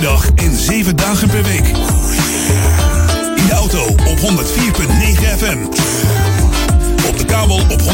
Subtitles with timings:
[0.00, 1.66] dag en 7 dagen per week.
[3.36, 4.24] In de auto op 104.9
[5.38, 5.58] FM.
[7.08, 7.86] Op de kabel op 103.3.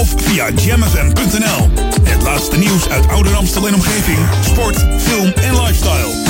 [0.00, 1.70] Of via jamfm.nl.
[2.02, 4.18] Het laatste nieuws uit Ouder Amstel en omgeving.
[4.44, 6.25] Sport, film en lifestyle.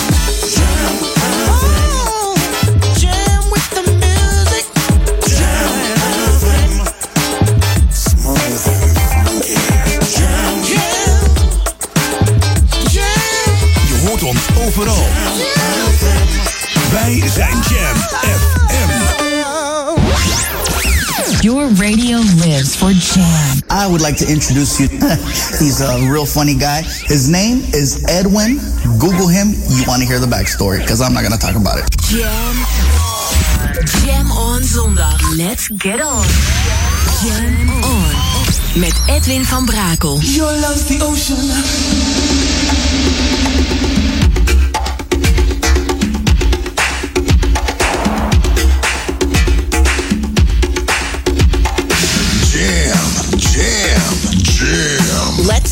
[23.77, 24.89] I would like to introduce you.
[25.61, 26.81] He's a real funny guy.
[26.81, 28.57] His name is Edwin.
[28.99, 29.49] Google him.
[29.69, 31.85] You want to hear the backstory because I'm not going to talk about it.
[32.01, 32.25] Jam.
[32.25, 33.85] on.
[34.01, 35.21] Jam on zondag.
[35.37, 36.25] Let's get on.
[37.21, 38.81] Jam on.
[38.81, 40.21] Met Edwin van Brakel.
[40.23, 41.37] Your love's the ocean.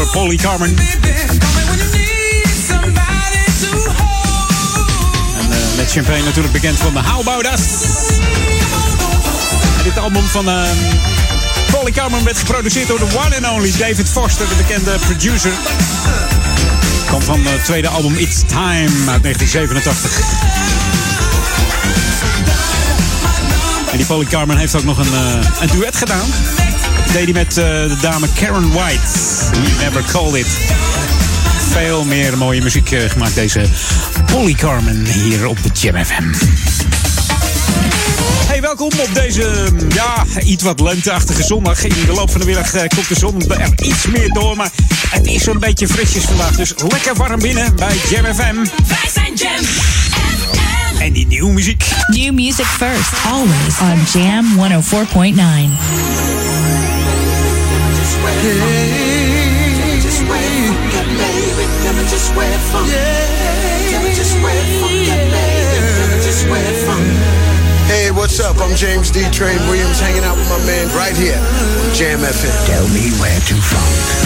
[0.00, 0.76] Over Polly Carmen.
[5.38, 7.60] En uh, met Champagne natuurlijk bekend van de How About Us.
[9.78, 10.62] En dit album van uh,
[11.70, 11.92] Polly
[12.24, 15.52] werd geproduceerd door de one and only David Foster, de bekende producer.
[17.10, 20.20] Komt van het tweede album It's Time uit 1987.
[23.90, 26.28] En die Polly Carmen heeft ook nog een, uh, een duet gedaan.
[27.12, 29.00] Deed hij met uh, de dame Karen White.
[29.50, 30.46] We Never Called It.
[31.70, 33.64] Veel meer mooie muziek uh, gemaakt deze
[34.26, 36.22] Polly Carmen hier op de Jam FM.
[38.46, 41.84] Hey, welkom op deze ja, iets wat lenteachtige zondag.
[41.84, 44.56] In de loop van de middag uh, komt de zon er iets meer door.
[44.56, 44.70] Maar
[45.10, 46.56] het is een beetje frisjes vandaag.
[46.56, 48.54] Dus lekker warm binnen bij Jam FM.
[48.86, 49.64] Wij zijn Jam
[50.98, 51.84] En die nieuwe muziek.
[52.06, 54.46] New music first, always on Jam
[54.82, 56.97] 104.9.
[67.88, 68.58] Hey, what's up?
[68.60, 69.24] I'm James D.
[69.30, 72.66] Train Williams, hanging out with my man right here on Jam FM.
[72.66, 74.17] Tell me where to funk.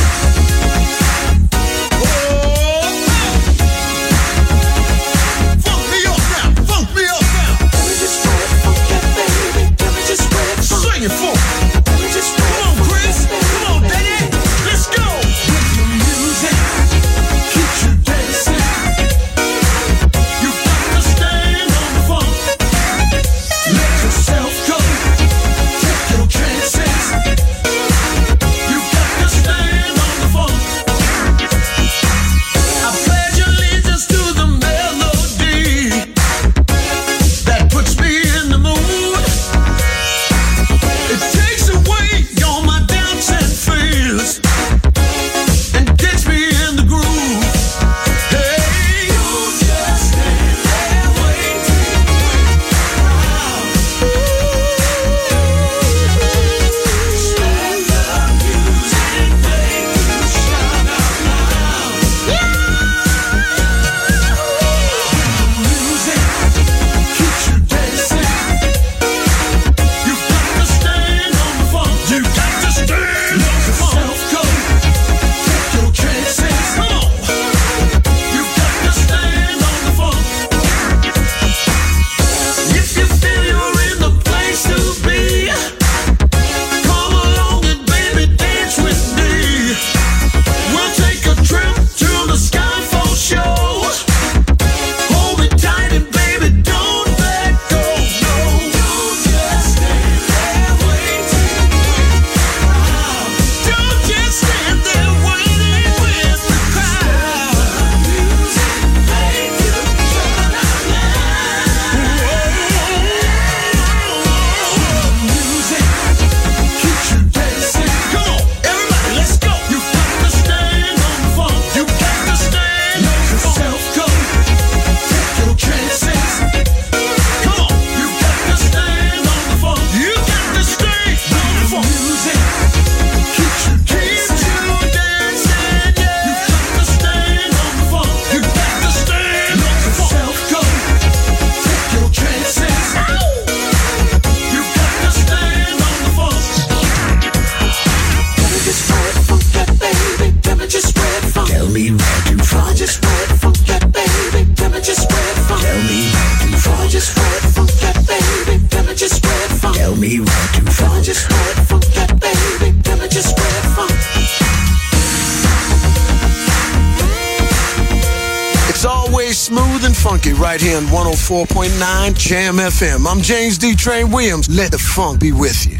[171.32, 173.06] 104.9 Jam FM.
[173.10, 173.74] I'm James D.
[173.74, 174.50] Train Williams.
[174.50, 175.78] Let the funk be with you.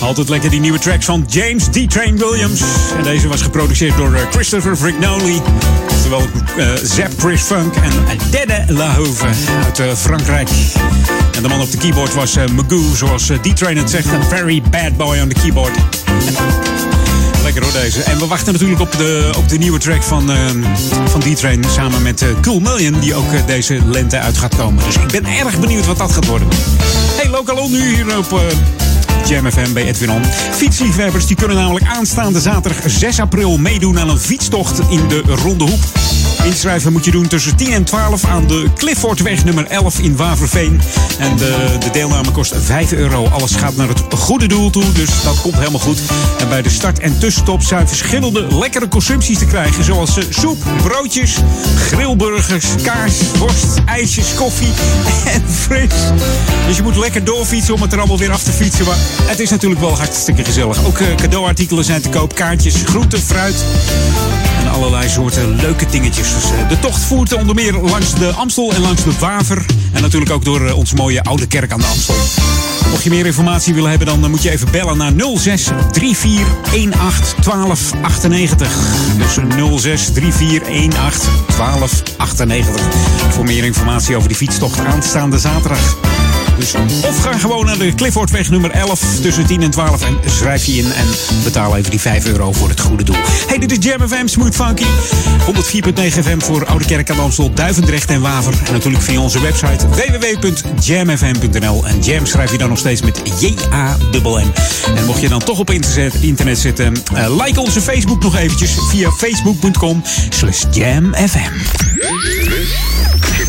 [0.00, 1.90] Altijd lekker die nieuwe tracks van James D.
[1.90, 2.62] Train Williams.
[2.96, 5.40] En deze was geproduceerd door eh, Christopher Frignoli.
[5.90, 6.22] Oftewel
[6.56, 9.26] uh, Zap Chris Funk en Dede Lahove
[9.64, 10.48] uit eh, Frankrijk.
[11.36, 14.12] En de man op de keyboard was uh, Magoo, zoals uh, D-Train het zegt.
[14.12, 16.01] Een very bad boy on the keyboard.
[17.52, 18.02] Deze.
[18.02, 20.36] En we wachten natuurlijk op de, op de nieuwe track van, uh,
[21.04, 24.84] van D-Train samen met uh, Cool Million, die ook uh, deze lente uit gaat komen.
[24.84, 26.48] Dus ik ben erg benieuwd wat dat gaat worden.
[27.16, 28.40] Hey, Lokalon nu hier op
[29.28, 30.22] Jam FM bij Edwin On.
[31.26, 36.01] Die kunnen namelijk aanstaande zaterdag 6 april meedoen aan een fietstocht in de Ronde Hoep.
[36.44, 40.80] Inschrijven moet je doen tussen 10 en 12 aan de Cliffordweg nummer 11 in Waverveen.
[41.18, 43.28] En de, de deelname kost 5 euro.
[43.28, 46.00] Alles gaat naar het goede doel toe, dus dat komt helemaal goed.
[46.38, 49.84] En bij de start- en tussenstop zijn verschillende lekkere consumpties te krijgen.
[49.84, 51.36] Zoals eh, soep, broodjes,
[51.76, 54.72] grillburgers, kaas, worst, ijsjes, koffie
[55.34, 55.94] en fris.
[56.66, 58.84] Dus je moet lekker doorfietsen om het er allemaal weer af te fietsen.
[58.84, 60.84] Maar het is natuurlijk wel hartstikke gezellig.
[60.84, 62.34] Ook eh, cadeauartikelen zijn te koop.
[62.34, 63.64] Kaartjes, groente, fruit.
[64.62, 66.32] En allerlei soorten leuke dingetjes.
[66.34, 69.64] Dus, eh, de tocht voert onder meer langs de Amstel en langs de Waver.
[69.92, 72.14] En natuurlijk ook door eh, onze mooie oude kerk aan de Amstel.
[72.90, 77.40] Mocht je meer informatie willen hebben, dan moet je even bellen naar 06 34 18
[77.40, 78.78] 12 98.
[79.16, 79.38] Dus
[79.80, 82.82] 06 34 18 12 98.
[83.30, 86.11] Voor meer informatie over die fietstocht aanstaande zaterdag.
[86.58, 90.64] Dus of ga gewoon naar de Cliffordweg nummer 11 tussen 10 en 12 en schrijf
[90.64, 91.06] je in en
[91.44, 93.16] betaal even die 5 euro voor het goede doel.
[93.46, 94.84] Hey, dit is Jam FM Smooth Funky.
[94.84, 98.54] 104.9 FM voor Oude Kerk aan Amstel, Duivendrecht en Waver.
[98.64, 101.86] En natuurlijk via onze website www.jamfm.nl.
[101.86, 104.50] En Jam schrijf je dan nog steeds met J-A-M-M.
[104.96, 108.76] En mocht je dan toch op internet, internet zitten, eh, like onze Facebook nog eventjes
[108.90, 111.52] via facebook.com slash jamfm.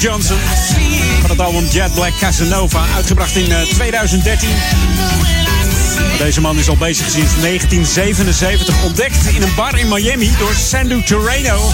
[0.00, 0.36] Johnson.
[1.20, 4.48] Van het album Jet Black Casanova, uitgebracht in eh, 2013.
[6.18, 8.84] Deze man is al bezig sinds 1977.
[8.84, 11.70] Ontdekt in een bar in Miami door Sandu Terreno.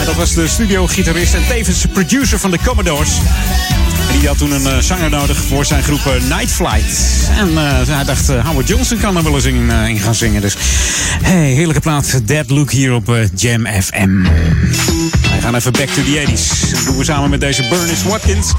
[0.00, 3.10] En dat was de studiogitarist en tevens producer van de Commodores.
[4.12, 6.98] En die had toen een eh, zanger nodig voor zijn groep eh, Night Flight.
[7.38, 10.14] En eh, hij dacht, eh, Howard Johnson kan er wel eens in, eh, in gaan
[10.14, 10.40] zingen.
[10.40, 10.56] Dus
[11.22, 12.20] hey, heerlijke plaat.
[12.24, 14.22] Dead Look hier op eh, Jam FM.
[15.50, 16.70] Wij gaan even back to the 80s.
[16.70, 18.52] Dat doen we samen met deze Bernice Watkins.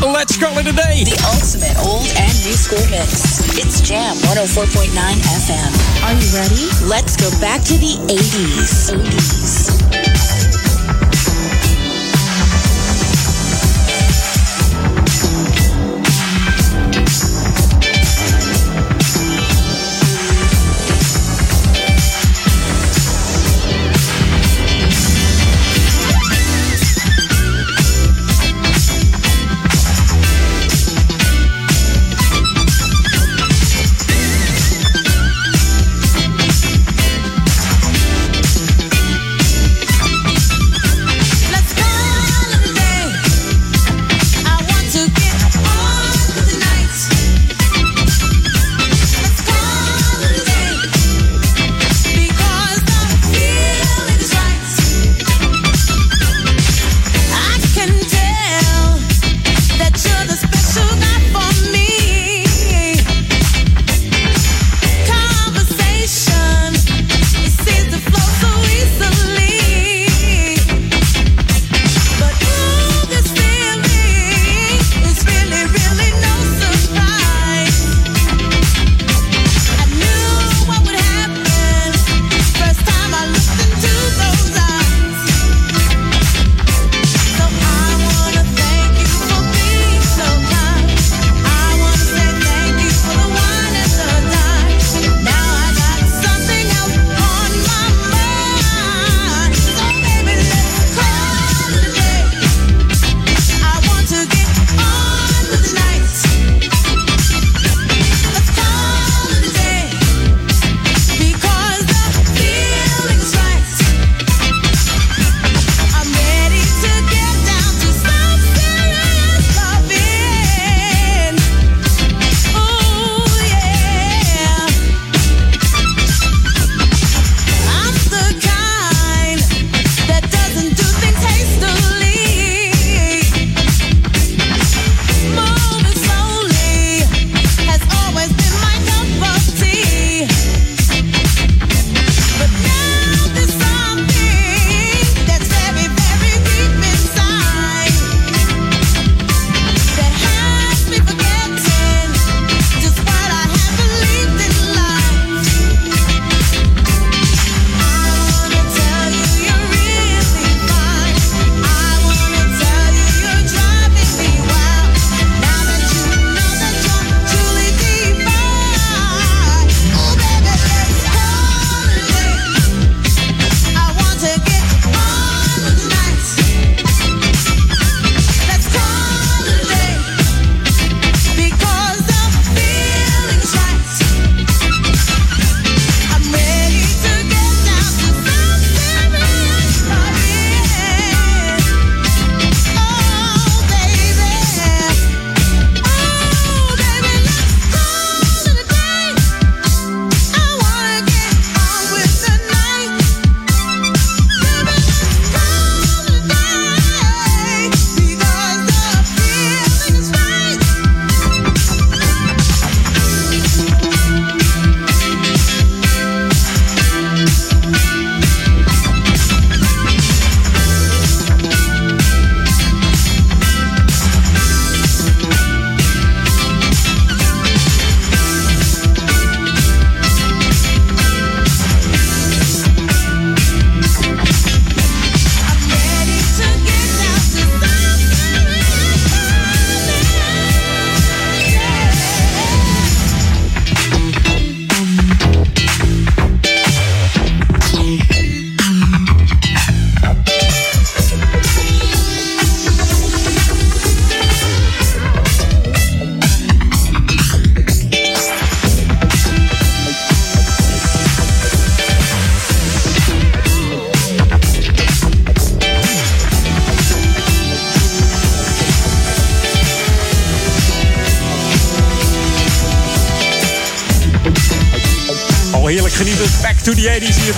[0.00, 1.04] Let's call it a day.
[1.04, 3.38] The ultimate old and new school mix.
[3.56, 6.02] It's Jam 104.9 FM.
[6.04, 6.68] Are you ready?
[6.88, 8.90] Let's go back to the 80s.
[8.90, 9.39] 80s.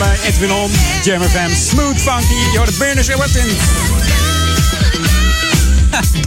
[0.02, 0.70] Bij Edwin On.
[1.04, 1.54] Jam FM.
[1.68, 2.34] Smooth Funky.
[2.52, 3.50] Je hoort Berners Watkins.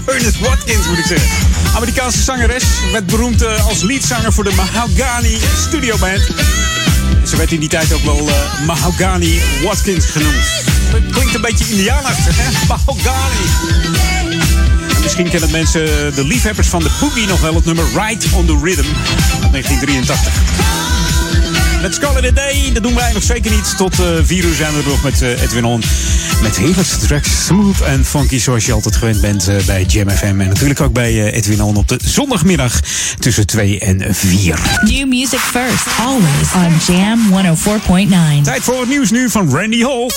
[0.06, 1.30] Berners Watkins moet ik zeggen.
[1.76, 2.64] Amerikaanse zangeres.
[2.92, 6.22] Werd beroemd eh, als leadzanger voor de Mahogany Studio Band.
[7.28, 8.34] Ze werd in die tijd ook wel uh,
[8.66, 10.46] Mahogany Watkins genoemd.
[11.12, 12.50] Klinkt een beetje indiaanachtig, hè?
[12.68, 13.46] Mahogany.
[14.96, 18.46] En misschien kennen mensen, de liefhebbers van de boogie, nog wel het nummer Ride on
[18.46, 18.88] the Rhythm
[19.42, 20.85] uit 1983.
[21.82, 22.70] Let's call it a day.
[22.74, 23.78] Dat doen wij nog zeker niet.
[23.78, 25.84] Tot uh, 4 uur zijn we er nog met uh, Edwin On.
[26.42, 27.46] Met heerlijkste tracks.
[27.46, 30.26] Smooth en funky zoals je altijd gewend bent uh, bij Jam FM.
[30.26, 32.80] En natuurlijk ook bij Edwin On op de zondagmiddag
[33.20, 34.60] tussen 2 en 4.
[34.82, 35.86] New music first.
[36.00, 37.20] Always on Jam
[38.38, 38.42] 104.9.
[38.44, 40.10] Tijd voor het nieuws nu van Randy Hall.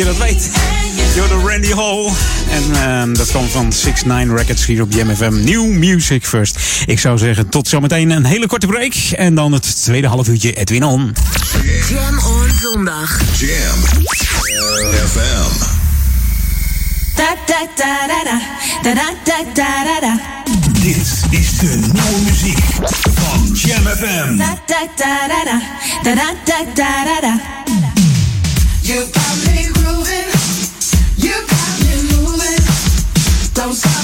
[0.00, 0.50] je dat weet.
[1.14, 2.10] Yo, de Randy Hall.
[2.50, 2.62] En
[3.08, 5.44] uh, dat komt van 6 9 Records hier op JMFM.
[5.44, 6.58] New Music First.
[6.86, 8.94] Ik zou zeggen, tot zometeen een hele korte break.
[9.16, 11.12] En dan het tweede halfuurtje Edwin On.
[11.88, 13.20] Jam on zondag.
[13.38, 13.78] Jam.
[15.08, 15.52] FM.
[17.16, 18.40] Da, da, da, da, da.
[18.82, 20.20] Da, da, da, da, da.
[20.80, 20.96] Dit
[21.30, 22.58] is de nieuwe muziek
[23.14, 24.36] van Jam FM.
[24.36, 25.60] Da, da, da, da, da.
[26.02, 26.34] Da, da,
[26.74, 27.60] da, da, da.
[28.90, 30.30] You got me grooving,
[31.16, 32.58] you got me moving.
[33.54, 33.99] Don't stop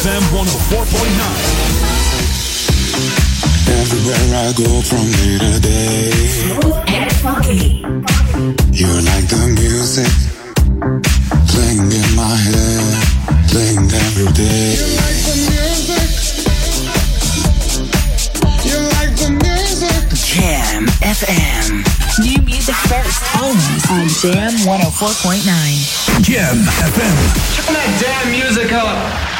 [0.00, 0.40] FM 104.9.
[3.68, 6.08] Everywhere I go from day to day,
[8.72, 10.08] you're like the music
[11.52, 12.96] playing in my head,
[13.52, 14.80] playing every day.
[14.80, 16.08] You like the music.
[18.64, 20.00] You like the music.
[20.16, 21.84] Jam FM.
[22.24, 26.24] New music first, always on Jam 104.9.
[26.24, 26.56] Jam
[26.88, 27.16] FM.
[27.52, 29.39] Turn that damn music up.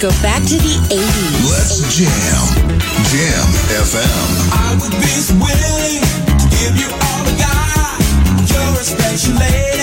[0.00, 1.50] Go back to the 80s.
[1.50, 2.08] Let's jam.
[3.12, 3.48] Jam
[3.84, 4.48] FM.
[4.50, 6.00] I would be willing
[6.40, 8.00] to give you all I got.
[8.50, 9.79] You're a special lady.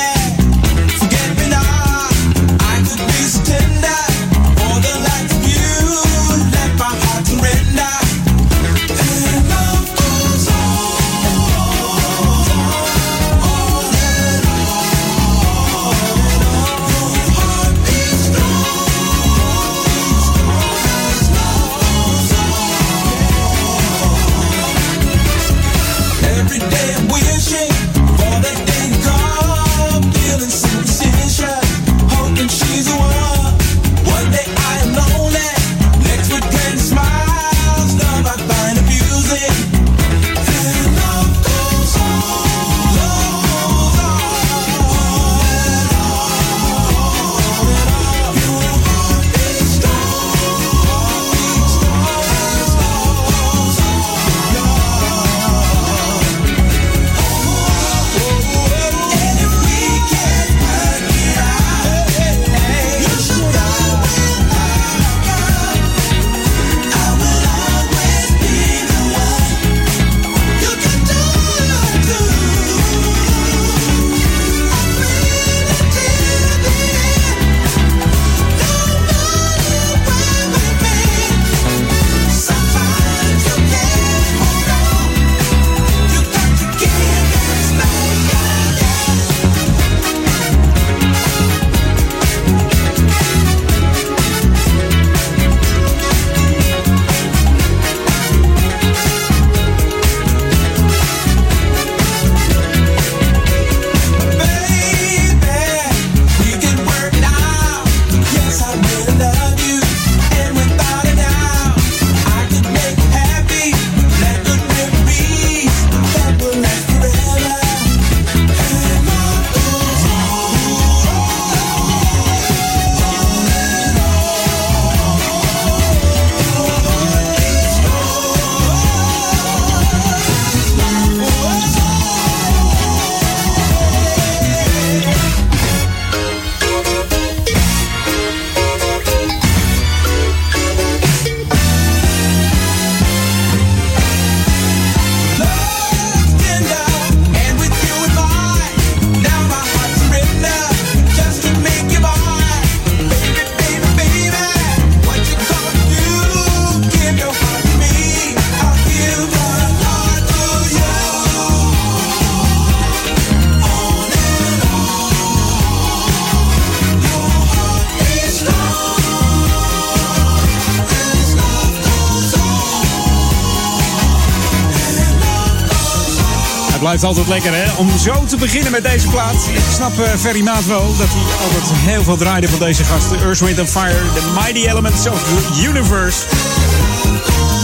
[176.87, 179.49] Blijft altijd lekker hè, om zo te beginnen met deze plaat.
[179.53, 183.19] Ik snap eh, Ferry Maat wel dat hij altijd heel veel draaide van deze gasten.
[183.19, 186.19] Earth, Wind and Fire, The Mighty Elements of the Universe.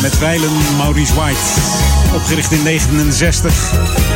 [0.01, 1.39] Met wijlen Maurice White,
[2.13, 4.12] opgericht in 69.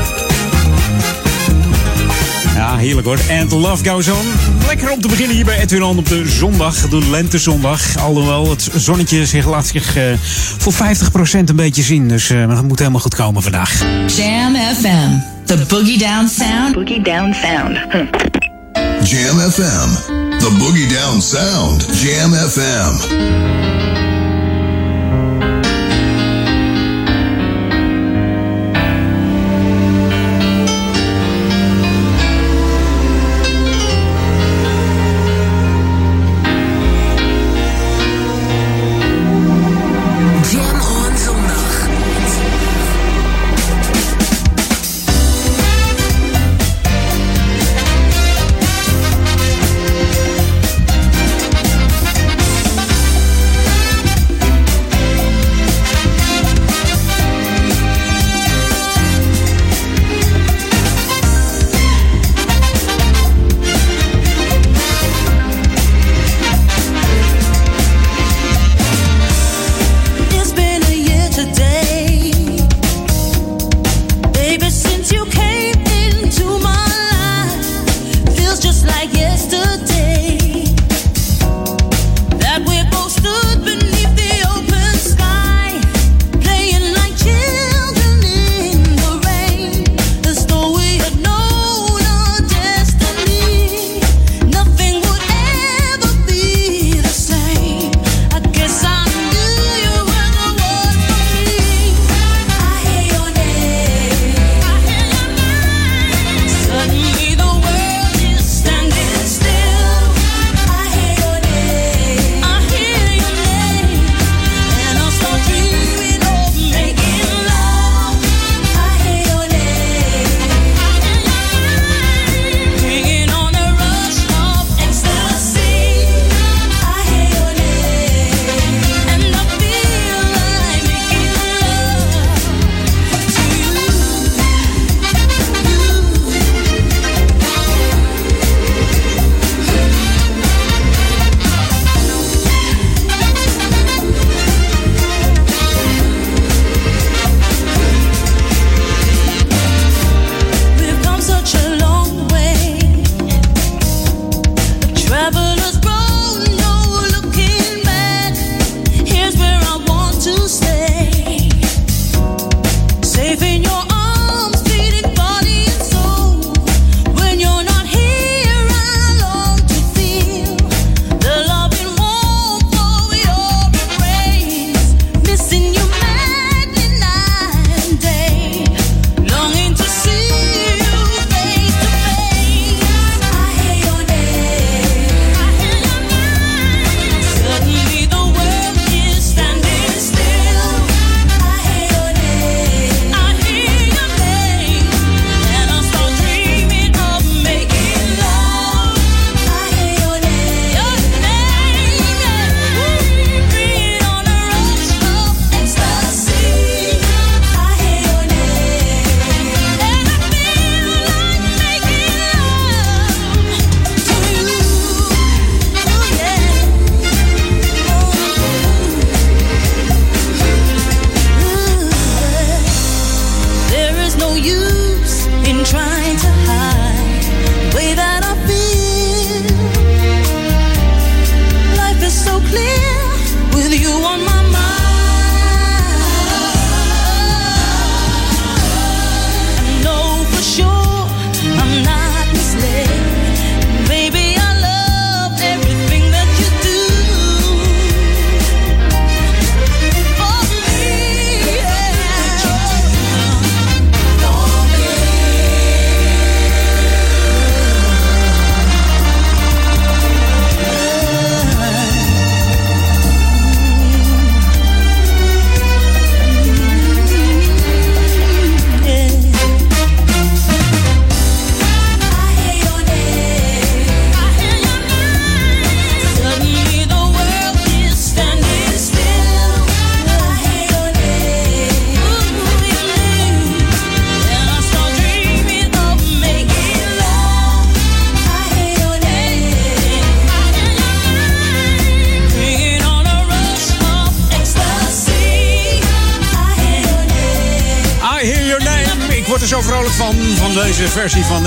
[2.78, 3.20] Ja, heerlijk hoor.
[3.42, 4.26] And Love Goes On.
[4.68, 7.98] Lekker om te beginnen hier bij Edwin On op de zondag, de lentezondag.
[7.98, 10.04] Alhoewel het zonnetje zich laat zich eh,
[10.58, 10.78] voor 50%
[11.32, 12.08] een beetje zien.
[12.08, 13.82] Dus eh, het moet helemaal goed komen vandaag.
[14.16, 15.10] Jam FM.
[15.46, 16.74] The Boogie Down Sound.
[16.74, 17.78] Boogie Down Sound.
[19.10, 19.90] Jam FM.
[20.40, 21.86] The Boogie Down Sound.
[22.02, 23.77] Jam FM.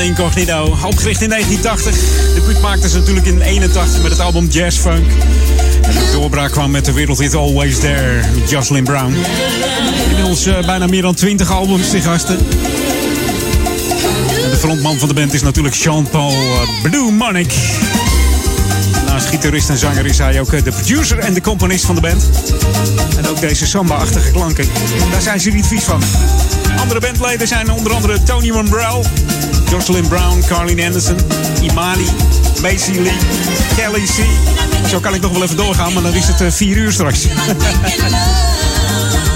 [0.03, 0.77] Incognito.
[0.85, 1.95] Opgericht in 1980.
[2.35, 5.11] De buurt maakte ze natuurlijk in 81 met het album Jazz Funk.
[5.83, 9.15] De doorbraak kwam met de wereldhit Always There met Jocelyn Brown.
[10.09, 12.39] Inmiddels uh, bijna meer dan 20 albums te gasten.
[14.45, 17.53] En de frontman van de band is natuurlijk Jean-Paul uh, Blue Monic.
[19.07, 22.01] Naast gitarist en zanger is hij ook uh, de producer en de componist van de
[22.01, 22.31] band.
[23.17, 24.69] En ook deze samba-achtige klanken,
[25.11, 26.03] daar zijn ze niet vies van.
[26.79, 29.05] Andere bandleden zijn onder andere Tony Monbrell,
[29.71, 31.17] Jocelyn Brown, Carlin Anderson,
[31.63, 32.07] Imani,
[32.63, 33.13] Macy Lee,
[33.77, 34.19] Kelly C.
[34.89, 37.27] Zo kan ik nog wel even doorgaan, maar dan is het 4 uur straks.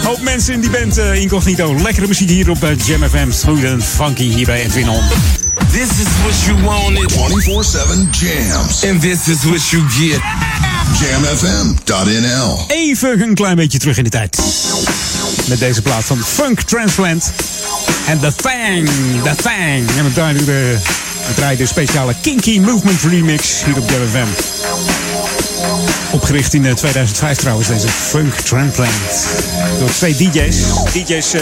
[0.04, 1.74] Hoop mensen in die band uh, incognito.
[1.82, 3.30] Lekkere muziek hier op uh, Jam FM.
[3.30, 5.02] Smooth and funky hier bij Edwin On.
[5.72, 7.12] This is what you wanted.
[7.12, 8.84] 24-7 jams.
[8.84, 10.20] And this is what you get.
[11.00, 14.36] Jamfm.nl Even een klein beetje terug in de tijd.
[15.48, 17.32] Met deze plaat van Funk Transplant.
[18.06, 18.88] En The Thang.
[19.22, 19.96] The Thang.
[19.98, 20.76] En we draaien de,
[21.34, 24.26] we de speciale Kinky Movement remix hier op Jam FM.
[26.10, 28.90] Opgericht in 2005 trouwens, deze Funk Transplant.
[29.78, 30.56] Door twee DJ's.
[30.92, 31.40] DJ's uh,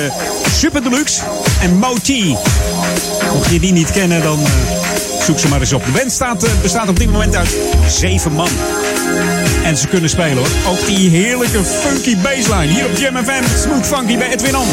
[0.56, 1.22] Super Deluxe
[1.60, 2.36] en Moti.
[3.32, 4.46] Mocht je die niet kennen, dan uh,
[5.24, 5.84] zoek ze maar eens op.
[5.84, 7.56] De band staat, bestaat op dit moment uit
[7.88, 8.48] zeven man.
[9.72, 10.72] En ze kunnen spelen hoor.
[10.72, 12.72] Ook die heerlijke funky bassline.
[12.72, 13.58] Hier op Jam FM.
[13.58, 14.66] Smooth Funky bij Edwin On.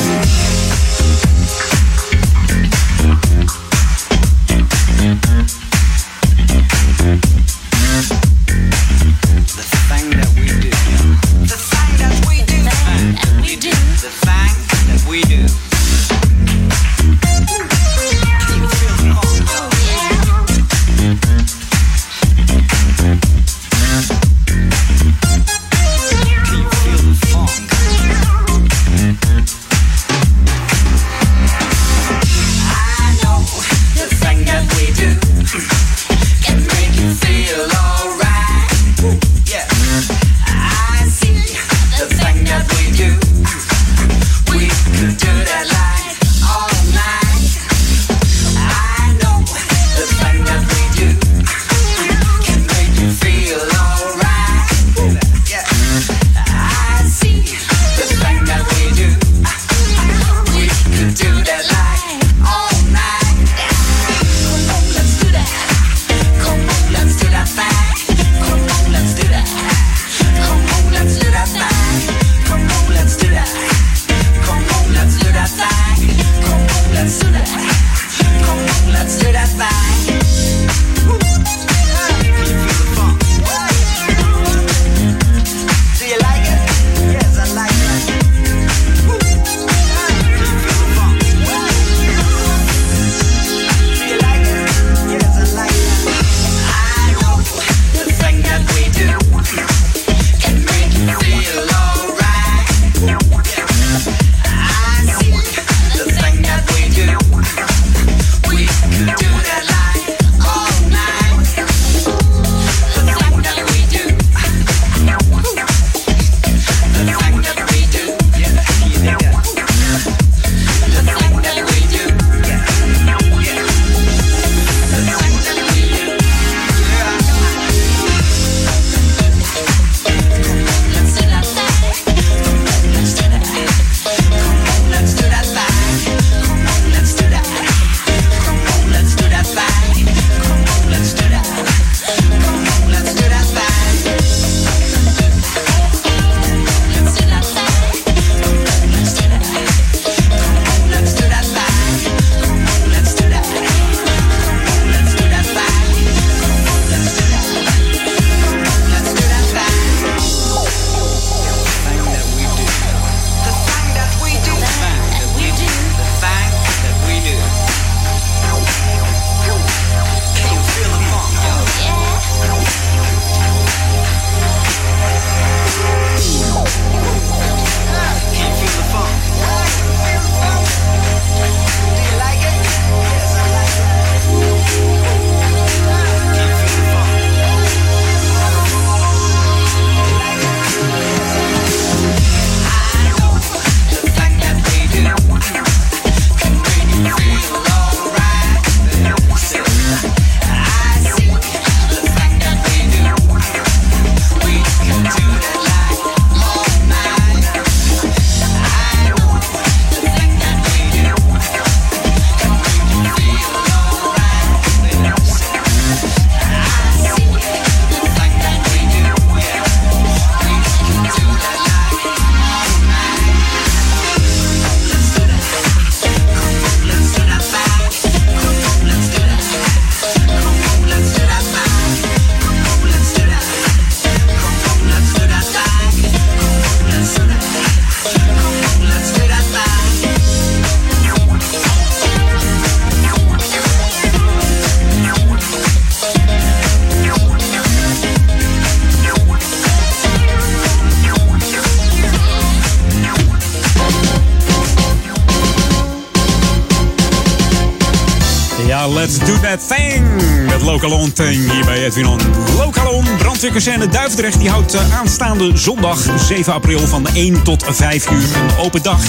[260.80, 262.20] Het Local On thing hier bij Edwin On.
[262.58, 264.40] Local On, brandweerkazerne Duivendrecht.
[264.40, 269.02] Die houdt eh, aanstaande zondag 7 april van 1 tot 5 uur een open dag.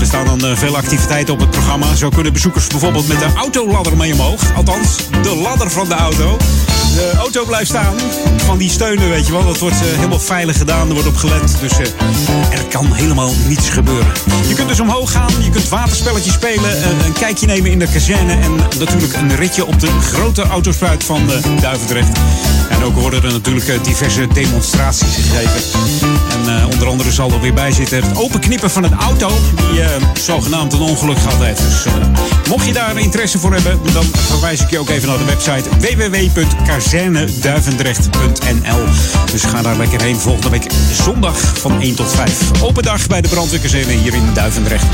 [0.00, 1.94] Er staan dan eh, veel activiteiten op het programma.
[1.94, 4.54] Zo kunnen bezoekers bijvoorbeeld met de autoladder mee omhoog.
[4.56, 6.36] Althans, de ladder van de auto.
[6.98, 7.94] De auto blijft staan.
[8.36, 9.44] Van die steunen, weet je wel.
[9.44, 10.88] Dat wordt eh, helemaal veilig gedaan.
[10.88, 11.56] Er wordt op gelet.
[11.60, 14.12] Dus eh, er kan helemaal niets gebeuren.
[14.48, 15.30] Je kunt dus omhoog gaan.
[15.42, 16.82] Je kunt waterspelletjes spelen.
[16.82, 18.32] eh, een kijkje nemen in de kazerne.
[18.32, 22.18] En natuurlijk een ritje op de grote autospuit van eh, Duivendrecht.
[22.70, 25.80] En ook worden er natuurlijk diverse demonstraties gegeven.
[26.30, 29.28] En onder andere zal er weer bij zitten het openknippen van een auto.
[29.72, 29.82] Die
[30.22, 31.60] zogenaamd een ongeluk gehad heeft.
[31.60, 31.92] Dus
[32.48, 33.80] mocht je daar interesse voor hebben.
[33.92, 35.68] Dan verwijs ik je ook even naar de website
[36.90, 38.84] www.kazerneduivendrecht.nl
[39.30, 42.62] Dus ga daar lekker heen volgende week zondag van 1 tot 5.
[42.62, 44.86] Open dag bij de brandweerkazerne hier in Duivendrecht.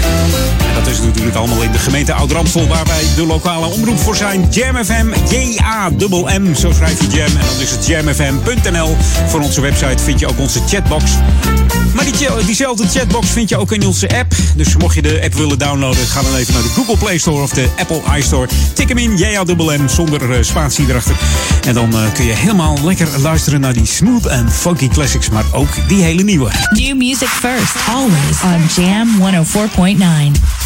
[0.69, 2.69] En dat is natuurlijk allemaal in de gemeente Oud-Ramstel...
[2.69, 4.47] waar wij de lokale omroep voor zijn.
[4.51, 7.27] Jam FM, J-A-M-M, zo schrijf je Jam.
[7.27, 8.97] En dan is het jamfm.nl.
[9.29, 11.05] Voor onze website vind je ook onze chatbox.
[11.95, 14.33] Maar die, diezelfde chatbox vind je ook in onze app.
[14.57, 16.07] Dus mocht je de app willen downloaden...
[16.07, 18.49] ga dan even naar de Google Play Store of de Apple iStore.
[18.73, 21.17] Tik hem in, J-A-M-M, zonder eh, spatie erachter.
[21.67, 25.29] En dan eh, kun je helemaal lekker luisteren naar die smooth en funky classics...
[25.29, 26.51] maar ook die hele nieuwe.
[26.71, 29.09] New music first, always on Jam
[30.37, 30.64] 104.9.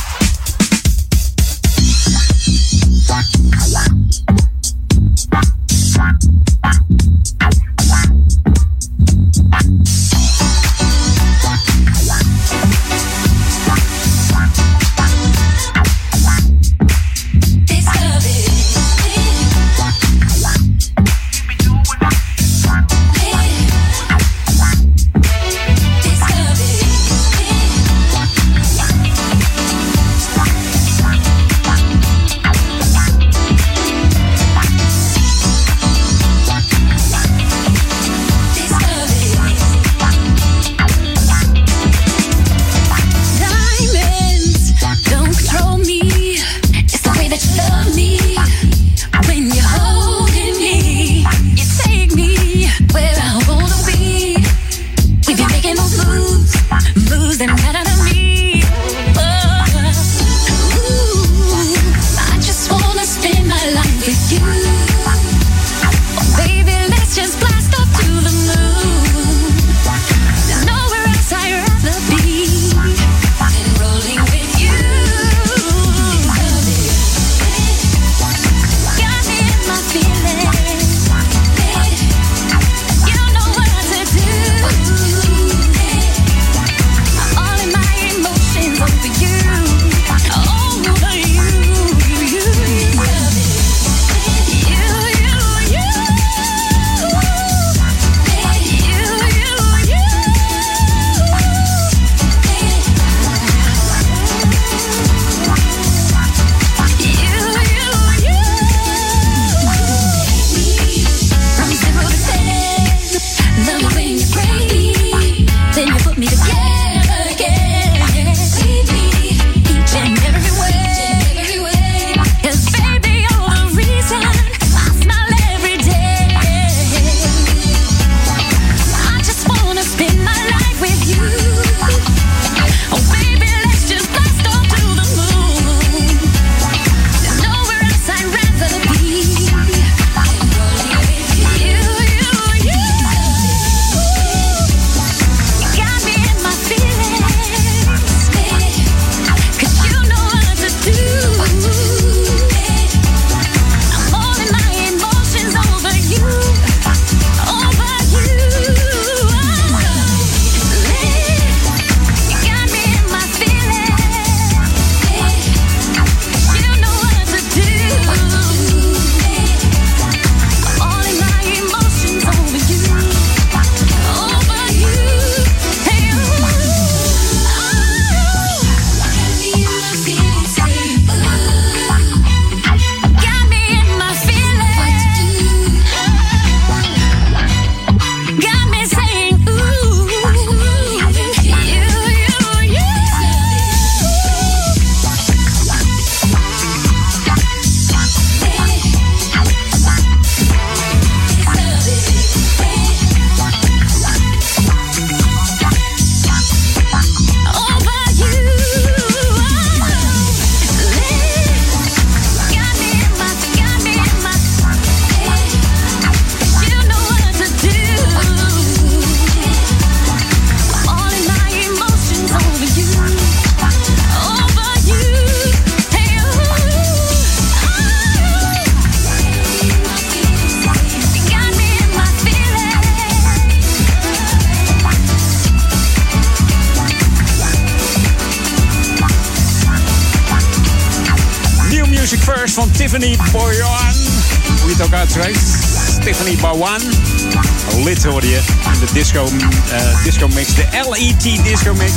[248.99, 249.29] disco,
[249.71, 250.55] eh, disco mix.
[250.55, 251.93] De LET disco mix.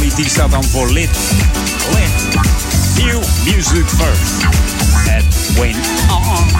[0.00, 1.08] LET staat dan voor lid.
[1.92, 2.34] Lid.
[3.04, 4.46] New Music First.
[5.06, 5.76] Edwin
[6.10, 6.50] on.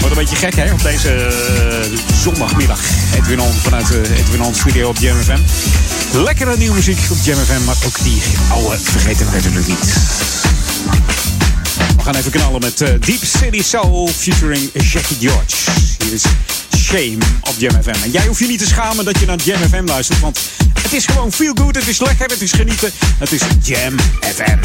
[0.00, 2.80] Wordt een beetje gek hè, op deze eh, zondagmiddag.
[3.14, 5.38] Edwin vanuit de On studio op Jam FM.
[6.18, 9.94] Lekkere nieuwe muziek op Jam FM, maar ook die oude vergeten we natuurlijk niet.
[11.96, 15.70] We gaan even knallen met eh, Deep City Soul featuring Jackie George.
[15.98, 16.22] Hier is
[16.86, 18.02] Shame op Jam FM.
[18.04, 20.38] En jij hoeft je niet te schamen dat je naar Jam FM luistert, want
[20.82, 22.90] het is gewoon feel good, het is lekker, het is genieten.
[23.18, 24.58] Het is Jam FM.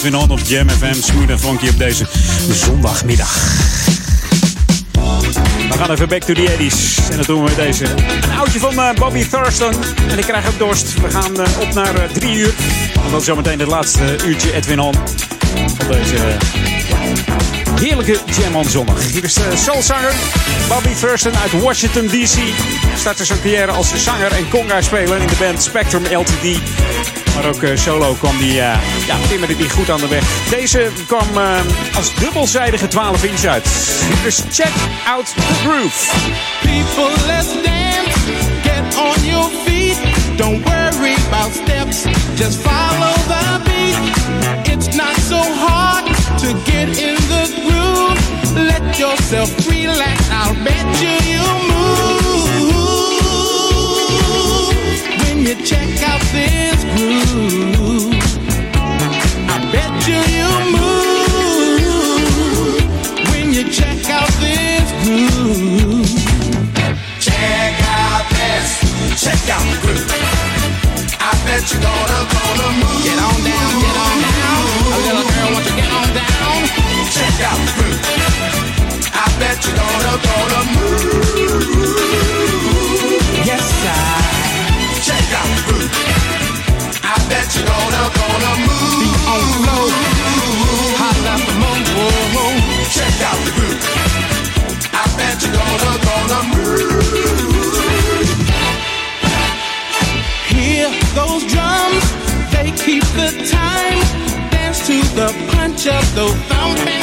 [0.00, 1.02] Edwin On op Jam FM.
[1.02, 2.06] Smooth en funky op deze
[2.50, 3.34] zondagmiddag.
[5.70, 7.10] We gaan even back to the 80s.
[7.10, 7.84] En dat doen we met deze.
[7.84, 9.72] Een oudje van eh, Bobby Thurston.
[10.08, 11.00] En ik krijg ook dorst.
[11.00, 12.54] We gaan eh, op naar eh, drie uur.
[13.04, 14.94] En dan zometeen het laatste uurtje Edwin On.
[15.80, 16.16] Op deze
[17.80, 19.06] heerlijke Jam on zondag.
[19.06, 20.12] Hier is de soulzanger
[20.68, 22.38] Bobby Thurston uit Washington D.C.
[22.96, 26.58] Startte zijn carrière als zanger en conga-speler in de band Spectrum LTD.
[27.40, 30.24] Maar ook eh, solo kwam die, eh ja, timmerde die goed aan de weg.
[30.50, 31.60] Deze kwam eh,
[31.96, 33.64] als dubbelzijdige 12 inch uit.
[34.22, 34.72] Dus check
[35.06, 36.16] out the groove.
[36.60, 38.18] People, let's dance.
[38.62, 39.98] Get on your feet.
[40.36, 42.04] Don't worry about steps.
[42.34, 44.76] Just follow the beat.
[44.76, 46.04] It's not so hard
[46.38, 48.64] to get in the groove.
[48.66, 50.30] Let yourself relax.
[50.30, 52.19] I'll bet you you move.
[55.22, 58.14] When you check out this groove,
[59.48, 62.20] I bet you you move
[63.30, 66.08] when you check out this groove.
[67.20, 68.68] Check out this,
[69.22, 70.10] check out the groove.
[71.20, 73.04] I bet you're gonna, gonna move.
[73.04, 74.62] Get on down, get on down.
[74.94, 76.60] A little girl, won't you get on down?
[77.14, 78.00] Check out the groove.
[79.12, 81.60] I bet you're gonna, gonna move.
[83.44, 84.29] Yes, I.
[87.02, 89.00] I bet you're gonna, gonna move.
[89.00, 89.30] The
[92.34, 92.54] whoa.
[92.90, 93.82] Check out the groove.
[94.92, 96.90] I bet you're gonna, gonna move.
[101.48, 102.04] Drums,
[102.52, 103.98] they keep the time.
[104.50, 106.04] Dance to the punch of
[106.48, 107.00] thumping.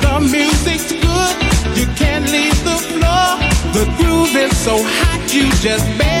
[0.00, 1.36] The music's good,
[1.78, 3.38] you can't leave the floor.
[3.72, 6.19] The groove is so hot, you just begging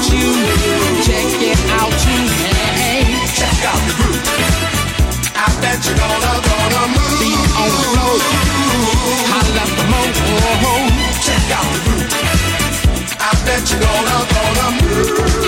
[0.00, 0.32] Don't you
[1.04, 2.24] check it out too?
[2.80, 3.04] Hey,
[3.36, 4.24] Check out the groove.
[5.36, 7.20] I bet you're gonna, gonna move.
[7.20, 8.16] feet on the floor.
[9.28, 10.88] Holla for more.
[11.20, 12.08] Check out the groove.
[13.20, 15.39] I bet you're gonna, gonna move.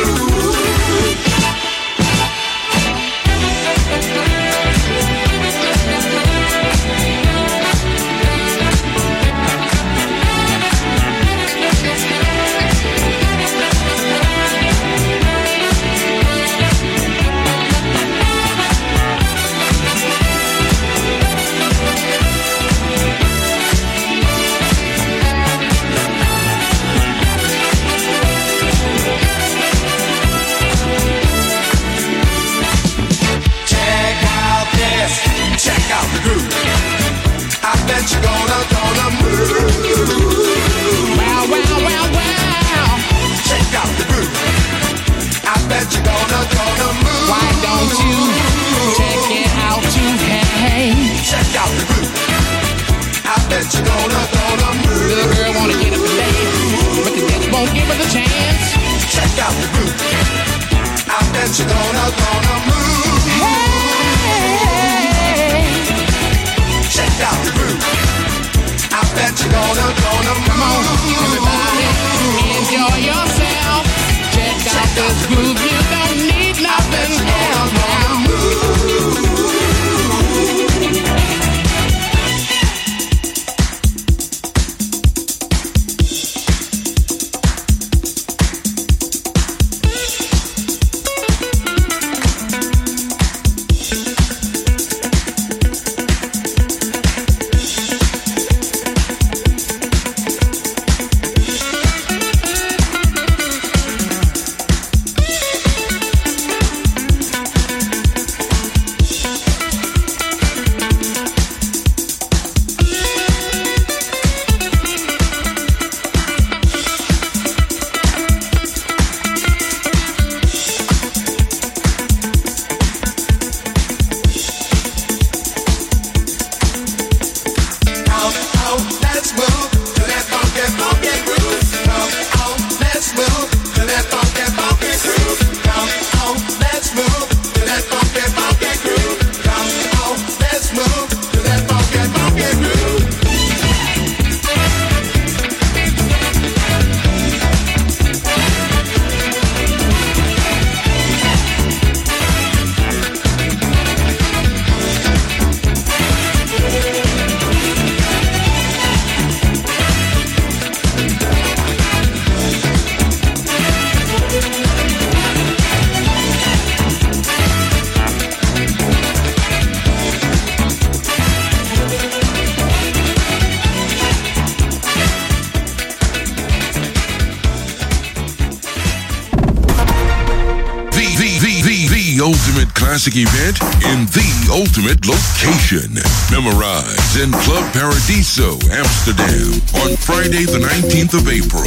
[183.03, 183.59] Classic event
[183.90, 185.90] in the ultimate location.
[186.30, 191.66] Memorize in Club Paradiso, Amsterdam on Friday the 19th of April.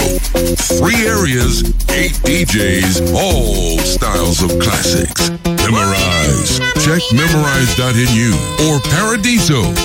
[0.79, 1.59] Three areas,
[1.91, 5.27] eight DJs, all styles of classics.
[5.59, 6.63] Memorize.
[6.79, 8.31] Check memorize.nu
[8.71, 9.75] or paradiso.nl.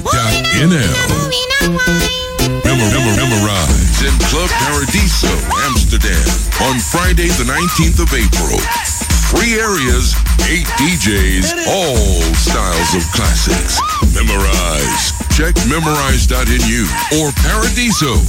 [2.62, 5.34] Memor- memor- memorize in Club Paradiso,
[5.66, 6.30] Amsterdam
[6.70, 8.99] on Friday the 19th of April.
[9.31, 10.14] Three areas,
[10.49, 13.78] eight DJs, all styles of classics.
[14.12, 15.12] Memorize.
[15.31, 16.87] Check memorize.nu
[17.18, 18.26] or paradiso.nl.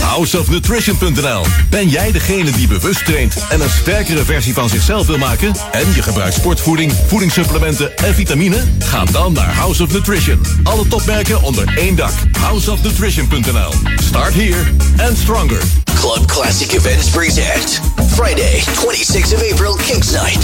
[0.00, 1.44] Houseofnutrition.nl.
[1.70, 5.54] Ben jij degene die bewust traint en een sterkere versie van zichzelf wil maken?
[5.72, 8.64] En je gebruikt sportvoeding, voedingssupplementen en vitamine?
[8.78, 10.40] Ga dan naar House of Nutrition.
[10.62, 12.12] Alle topmerken onder één dak.
[12.38, 13.72] Houseofnutrition.nl.
[14.02, 14.64] Start here
[15.08, 15.62] and stronger.
[15.94, 17.80] Club Classic Events present
[18.20, 20.36] Friday, 26th of April, Kings Night.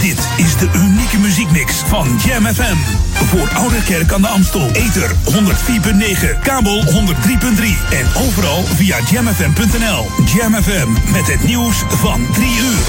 [0.00, 2.76] Dit is de unieke muziekmix van Jam FM.
[3.12, 4.70] Voor Oude Kerk aan de Amstel.
[4.72, 6.90] Ether 104.9, kabel 103.3
[7.90, 10.06] en overal via jamfm.nl.
[10.34, 12.84] Jam FM met het nieuws van 3 uur.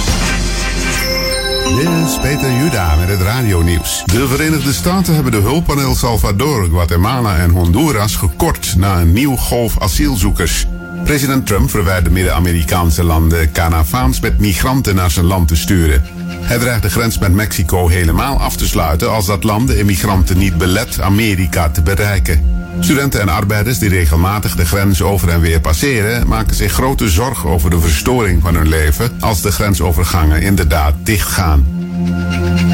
[1.76, 4.04] Dit is Peter Juda met het radionieuws.
[4.06, 9.14] De Verenigde Staten hebben de hulp aan El Salvador, Guatemala en Honduras gekort na een
[9.14, 10.66] nieuw golf asielzoekers.
[11.04, 16.04] President Trump verwijt de Midden-Amerikaanse landen Canavaans met migranten naar zijn land te sturen.
[16.48, 20.38] Hij dreigt de grens met Mexico helemaal af te sluiten als dat land de immigranten
[20.38, 22.56] niet belet Amerika te bereiken.
[22.80, 27.50] Studenten en arbeiders die regelmatig de grens over en weer passeren, maken zich grote zorgen
[27.50, 31.66] over de verstoring van hun leven als de grensovergangen inderdaad dichtgaan.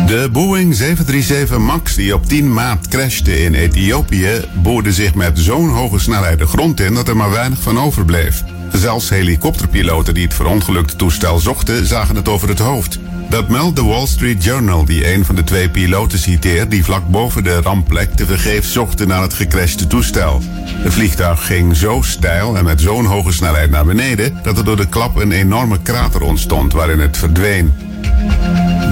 [0.08, 5.70] De Boeing 737 MAX die op 10 maart crashte in Ethiopië boorde zich met zo'n
[5.70, 8.44] hoge snelheid de grond in dat er maar weinig van overbleef.
[8.74, 13.00] Zelfs helikopterpiloten die het verongelukte toestel zochten zagen het over het hoofd.
[13.30, 17.08] Dat meldt de Wall Street Journal die een van de twee piloten citeert die vlak
[17.08, 20.42] boven de rampplek tevergeefs zochten naar het gecrashte toestel.
[20.56, 24.78] Het vliegtuig ging zo steil en met zo'n hoge snelheid naar beneden dat er door
[24.78, 27.93] de klap een enorme krater ontstond waarin het verdween.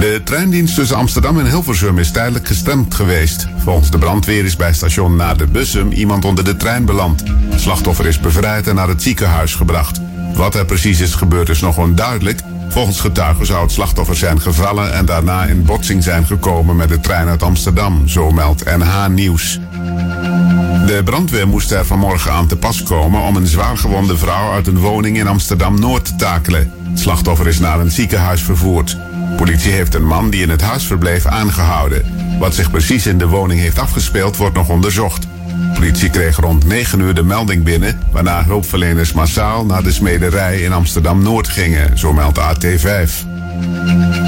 [0.00, 3.46] De treindienst tussen Amsterdam en Hilversum is tijdelijk gestemd geweest.
[3.58, 7.22] Volgens de brandweer is bij station Na de Bussum iemand onder de trein beland.
[7.54, 10.00] Slachtoffer is bevrijd en naar het ziekenhuis gebracht.
[10.34, 12.40] Wat er precies is gebeurd is nog onduidelijk.
[12.68, 17.00] Volgens getuigen zou het slachtoffer zijn gevallen en daarna in botsing zijn gekomen met de
[17.00, 19.60] trein uit Amsterdam, zo meldt NH Nieuws.
[20.86, 24.78] De brandweer moest er vanmorgen aan te pas komen om een zwaargewonde vrouw uit een
[24.78, 26.72] woning in Amsterdam Noord te takelen.
[26.94, 28.96] Slachtoffer is naar een ziekenhuis vervoerd.
[29.36, 32.04] Politie heeft een man die in het huis verbleef aangehouden.
[32.38, 35.26] Wat zich precies in de woning heeft afgespeeld wordt nog onderzocht.
[35.74, 40.72] Politie kreeg rond 9 uur de melding binnen, waarna hulpverleners massaal naar de smederij in
[40.72, 43.30] Amsterdam Noord gingen, zo meldt AT5.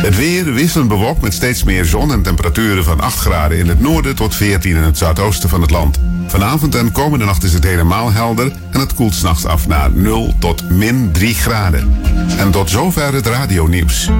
[0.05, 3.81] Het weer wisselend bewolkt met steeds meer zon en temperaturen van 8 graden in het
[3.81, 5.99] noorden tot 14 in het zuidoosten van het land.
[6.27, 10.35] Vanavond en komende nacht is het helemaal helder en het koelt s'nachts af naar 0
[10.39, 11.97] tot min 3 graden.
[12.39, 14.11] En tot zover het radionieuws.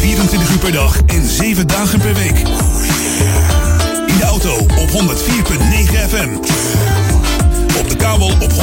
[0.00, 2.44] 24 uur per dag en 7 dagen per week.
[4.54, 4.94] Op 104.9
[6.08, 6.28] FM.
[7.78, 8.56] Op de kabel op 103.3.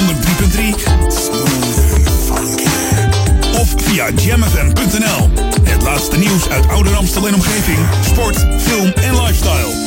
[3.59, 5.29] Of via jamfm.nl.
[5.63, 7.77] Het laatste nieuws uit Ouder Amstel en omgeving.
[8.05, 9.83] Sport, film en lifestyle.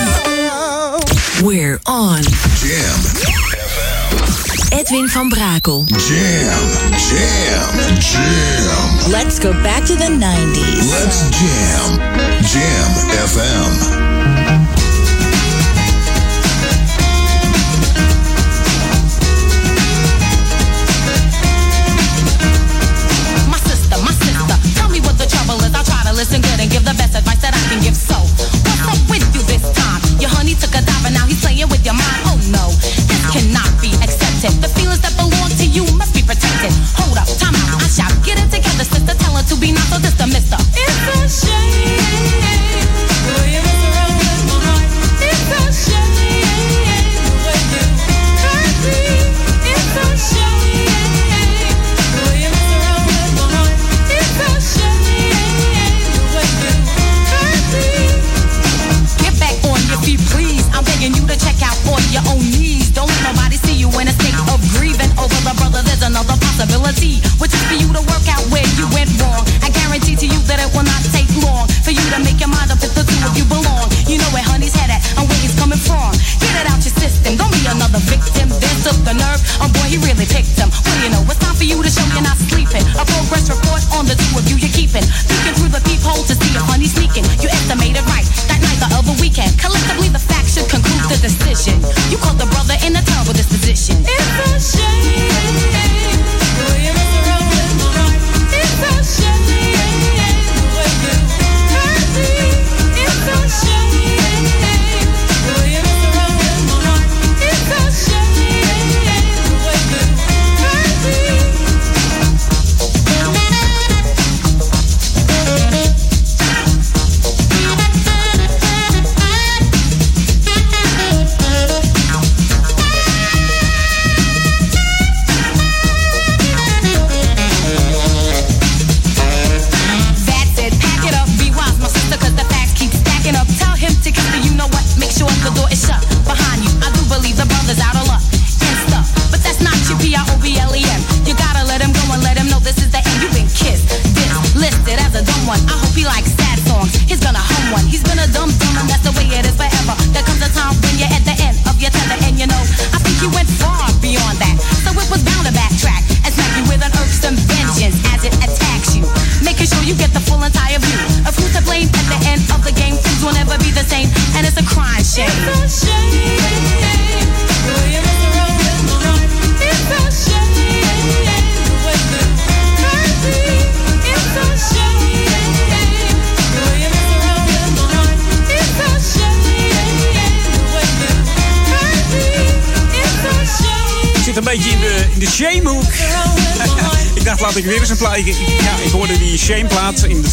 [1.45, 2.19] We're on.
[2.61, 4.75] Jam FM.
[4.75, 5.83] Edwin van Brakel.
[5.85, 9.11] Jam, jam, jam.
[9.11, 10.89] Let's go back to the 90s.
[10.89, 11.99] Let's jam.
[12.41, 12.93] Jam
[13.27, 14.28] FM.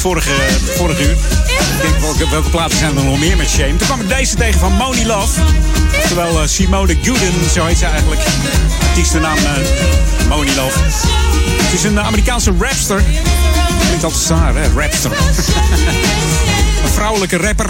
[0.06, 0.34] vorige,
[0.76, 1.10] vorige uur.
[1.10, 3.76] Ik denk, welke, welke platen zijn er nog meer met Shame?
[3.76, 5.40] Toen kwam ik deze tegen van Moni Love.
[6.06, 8.20] Terwijl eh, Simone Guden, zo heet ze eigenlijk.
[8.88, 10.78] Artiestennaam uh, eh, Moni Love.
[11.62, 13.02] Het is een Amerikaanse rapster.
[13.86, 14.72] Klinkt altijd saar, hè?
[14.74, 15.10] Rapster.
[16.84, 17.66] een vrouwelijke rapper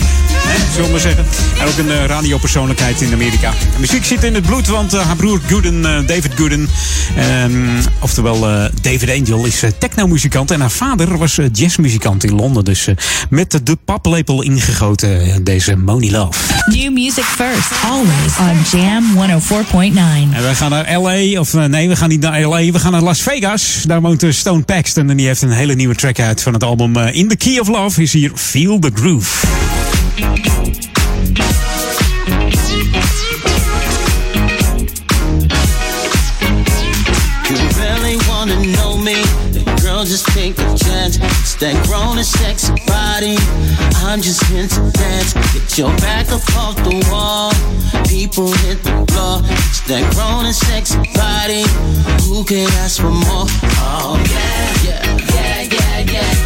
[0.76, 1.24] zullen we zeggen.
[1.66, 3.50] Ook een eh, radiopersoonlijkheid in Amerika.
[3.50, 6.68] De muziek zit in het bloed, want eh, haar broer Gooden, eh, David Gooden,
[7.16, 7.52] ehm,
[8.00, 8.40] oftewel
[8.82, 10.50] David Angel, is technomuzikant.
[10.50, 12.64] En haar vader was jazzmuzikant in Londen.
[12.64, 12.88] Dus
[13.30, 16.38] met de paplepel ingegoten, deze Money Love.
[16.66, 20.34] New music first, always on Jam 104.9.
[20.34, 23.02] En we gaan naar LA, of nee, we gaan niet naar LA, we gaan naar
[23.02, 23.82] Las Vegas.
[23.86, 26.96] Daar woont Stone Paxton en die heeft een hele nieuwe track uit van het album
[26.96, 28.02] In the Key of Love.
[28.02, 29.55] Is hier Feel the Groove.
[52.28, 53.46] Who could ask for more?
[53.78, 56.45] Oh yeah, yeah, yeah, yeah, yeah.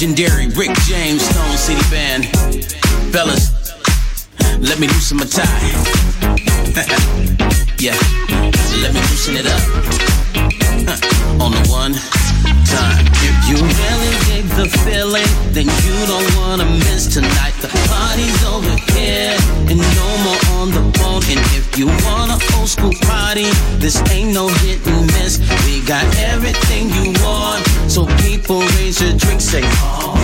[0.00, 2.26] legendary Rick James Stone City Band.
[3.10, 3.50] Fellas,
[4.60, 5.74] let me loosen my tie.
[7.80, 7.98] yeah,
[8.78, 9.62] let me loosen it up.
[11.42, 11.94] On the one
[12.70, 13.04] time.
[13.26, 17.54] If you really dig the feeling, then you don't wanna miss tonight.
[17.60, 19.34] The party's over here,
[19.66, 21.26] and no more on the phone.
[21.26, 23.50] And if you want an old school party,
[23.82, 25.40] this ain't no hit and miss.
[25.66, 26.57] We got everything
[28.48, 30.17] people raise your drink, say,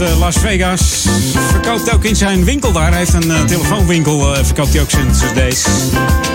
[0.00, 1.06] eh, Las Vegas.
[1.50, 2.88] Verkoopt ook in zijn winkel daar.
[2.88, 4.36] Hij heeft een eh, telefoonwinkel.
[4.36, 5.66] eh, verkoopt hij ook zijn cd's.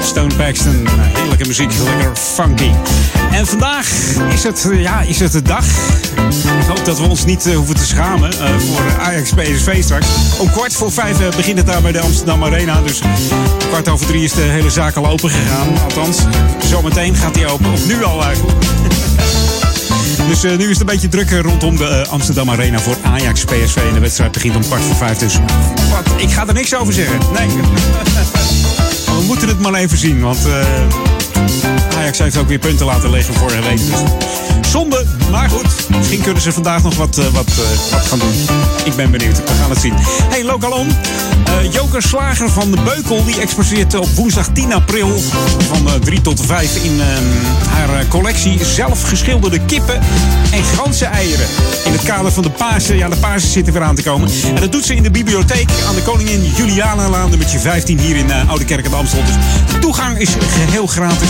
[0.03, 0.87] Stone Paxton.
[1.13, 1.71] heerlijke muziek.
[1.83, 2.71] Lekker funky.
[3.31, 3.87] En vandaag
[4.33, 5.65] is het, ja, is het de dag.
[6.59, 10.07] Ik hoop dat we ons niet hoeven te schamen voor Ajax PSV straks.
[10.39, 12.81] Om kwart voor vijf begint het daar bij de Amsterdam Arena.
[12.81, 13.01] Dus
[13.67, 15.67] kwart over drie is de hele zaak al open gegaan.
[15.83, 16.17] Althans,
[16.69, 17.71] zometeen gaat hij open.
[17.71, 18.57] Of nu al eigenlijk.
[20.27, 22.95] Dus eh, nu is het een beetje druk eh, rondom de eh, Amsterdam Arena voor
[23.01, 23.75] Ajax PSV.
[23.75, 25.17] En de wedstrijd begint om kwart voor vijf.
[25.17, 25.37] Dus
[25.91, 27.19] wat, ik ga er niks over zeggen.
[27.33, 27.47] Nee.
[29.19, 30.21] We moeten het maar even zien.
[30.21, 33.77] Want eh, Ajax heeft ook weer punten laten liggen vorige week.
[33.77, 33.99] Dus
[34.71, 35.89] zonde, maar goed.
[35.97, 37.51] Misschien kunnen ze vandaag nog wat, wat,
[37.91, 38.33] wat gaan doen.
[38.83, 39.37] Ik ben benieuwd.
[39.37, 39.93] We gaan het zien.
[40.29, 40.87] Hey, Lokalon.
[41.45, 43.25] Eh Joker Slager van de Beukel.
[43.25, 45.21] Die exposeert op woensdag 10 april
[45.67, 47.05] van eh, 3 tot 5 in eh,
[47.71, 49.99] haar eh, collectie zelf geschilderde kippen
[50.51, 51.45] en ganse eieren.
[51.85, 52.97] In het kader van de Pasen.
[52.97, 54.29] Ja, de Pasen zitten weer aan te komen.
[54.55, 58.31] En dat doet ze in de bibliotheek aan de Koningin Julianalaan, nummertje 15 hier in
[58.31, 59.19] eh, Oude Kerk aan Amstel.
[59.25, 59.35] Dus
[59.73, 61.29] de toegang is geheel gratis.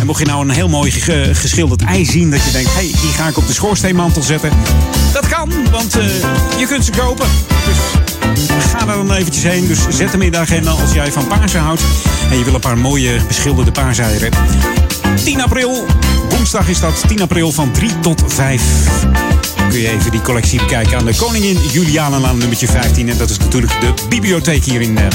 [0.00, 2.74] En mocht je nou een heel mooi ge- geschilderd ei zien dat je denkt, hé,
[2.74, 4.50] hey, die ga ik op de schoorsteenmantel zetten.
[5.12, 6.04] Dat kan, want eh,
[6.58, 7.26] je kunt ze kopen.
[8.82, 9.66] Ga dan eventjes heen.
[9.66, 11.82] Dus zet hem in de agenda als jij van paarsen houdt.
[12.30, 14.30] En je wil een paar mooie beschilderde paarseieren.
[15.24, 15.86] 10 april,
[16.28, 17.04] woensdag is dat.
[17.08, 18.62] 10 april van 3 tot 5.
[19.68, 23.08] Kun je even die collectie bekijken aan de Koningin Julianenlaan nummertje 15.
[23.08, 25.06] En dat is natuurlijk de bibliotheek hier in eh,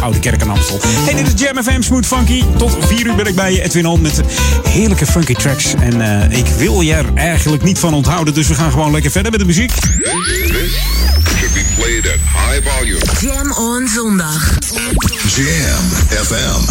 [0.00, 0.80] Oude Kerk aan Amstel.
[0.82, 2.44] Hey, dit is Jam FM Smooth Funky.
[2.56, 4.20] Tot 4 uur ben ik bij je, Edwin On, met
[4.68, 5.74] heerlijke funky tracks.
[5.74, 6.00] En
[6.30, 8.34] eh, ik wil je er eigenlijk niet van onthouden.
[8.34, 9.72] Dus we gaan gewoon lekker verder met de muziek.
[12.56, 13.00] High volume.
[13.20, 14.58] Jam on zondag.
[15.34, 15.84] Jam
[16.24, 16.66] FM.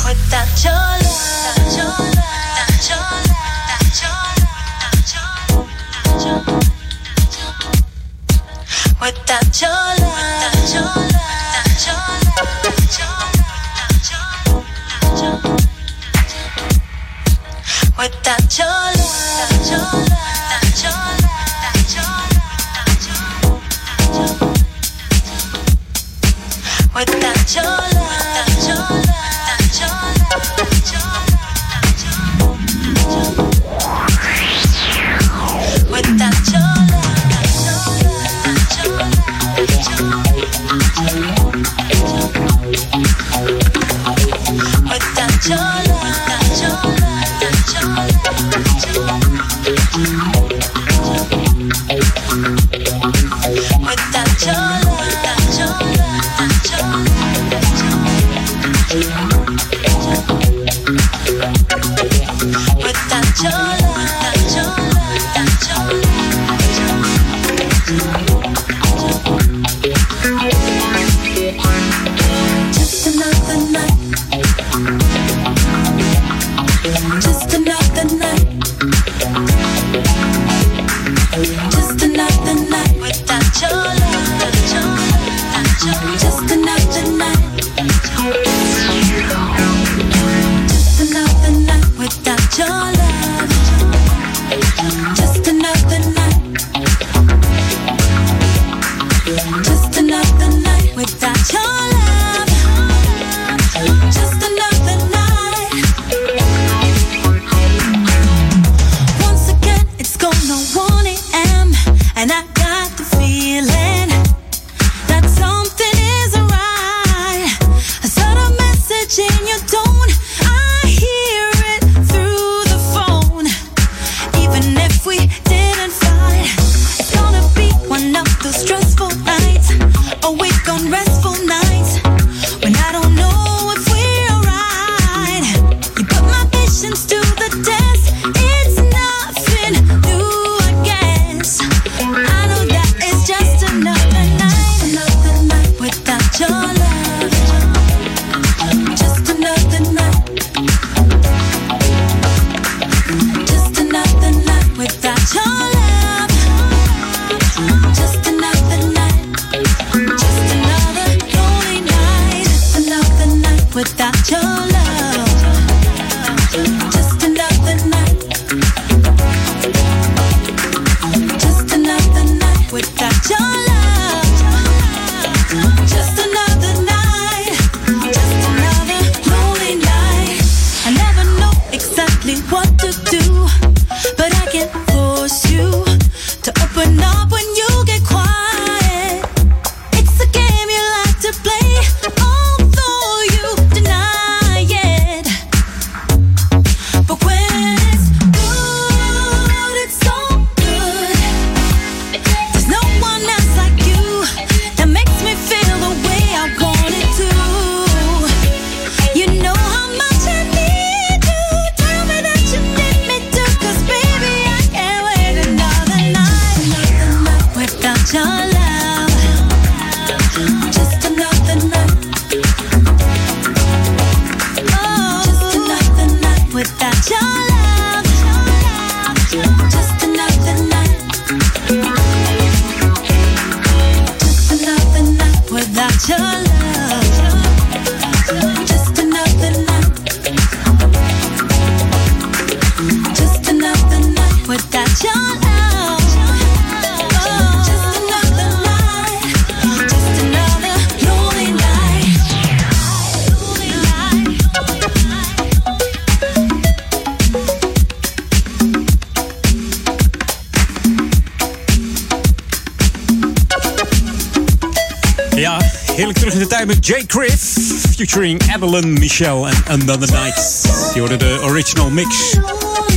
[268.71, 270.61] Michelle en Another Night.
[270.93, 272.37] Je hoorde de original mix.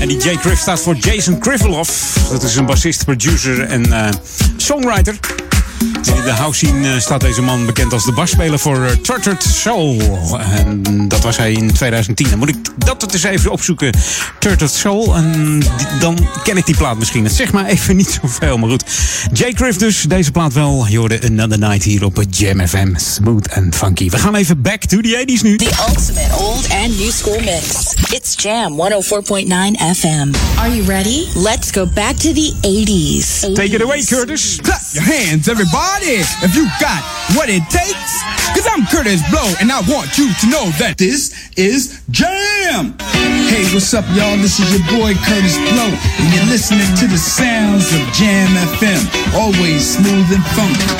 [0.01, 2.19] En die Jay Criff staat voor Jason Kriveloff.
[2.31, 4.09] Dat is een bassist, producer en eh,
[4.57, 5.19] songwriter.
[6.29, 10.01] In de house scene eh, staat deze man bekend als de basspeler voor Tortured Soul.
[10.41, 12.31] En dat was hij in 2010.
[12.31, 13.93] Dan moet ik dat eens even opzoeken.
[14.39, 15.17] Tortured Soul.
[15.17, 15.63] En
[16.01, 17.25] dan ken ik die plaat misschien.
[17.25, 18.85] Het zegt maar even niet zoveel, maar goed.
[19.33, 20.87] Jay Criff dus, deze plaat wel.
[20.89, 22.97] Je hoorde Another Night hier op Jam FM.
[22.97, 24.11] Smooth and funky.
[24.11, 25.57] We gaan even back to the 80s nu.
[25.57, 27.95] The ultimate old and new school mix.
[28.11, 29.47] It's Jam 104.9
[29.97, 30.35] FM.
[30.59, 31.27] Are you ready?
[31.35, 33.55] Let's go back to the 80s.
[33.55, 34.61] Take it away, Curtis.
[34.63, 36.99] Clap your hands, everybody, if you got
[37.39, 38.13] what it takes.
[38.51, 42.99] Cause I'm Curtis Blow, and I want you to know that this is Jam.
[43.47, 44.35] Hey, what's up, y'all?
[44.43, 48.99] This is your boy Curtis Blow, and you're listening to the sounds of Jam FM.
[49.39, 50.91] Always smooth and funky.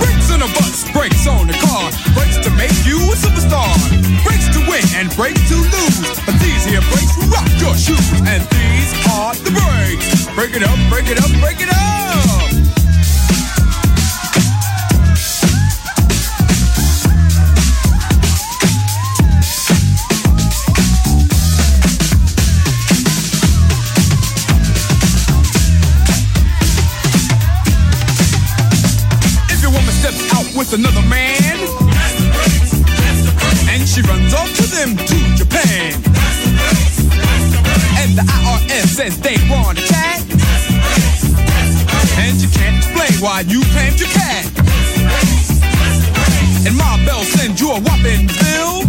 [0.00, 3.68] Brakes on a bus, brakes on the car, brakes to make you a superstar.
[4.24, 6.00] Brakes to win and brakes to lose.
[6.24, 10.24] But these here brakes rock your shoes, and these are the brakes.
[10.32, 12.25] Break it up, break it up, break it up.
[34.06, 35.92] Runs off to them to Japan,
[38.00, 40.20] and the IRS says they want a chat,
[42.18, 44.46] and you can't explain why you claimed your cat,
[46.66, 48.84] and Ma Bell sends you a whopping bill.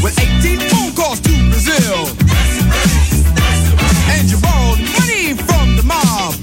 [0.00, 2.06] With 18 phone calls to Brazil,
[4.14, 6.34] and you borrowed money from the mob.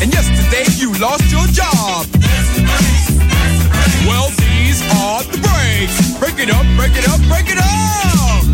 [0.00, 2.21] And yesterday you lost your job.
[4.94, 6.18] Are the breaks.
[6.18, 8.44] Break it up, break it up, break it up.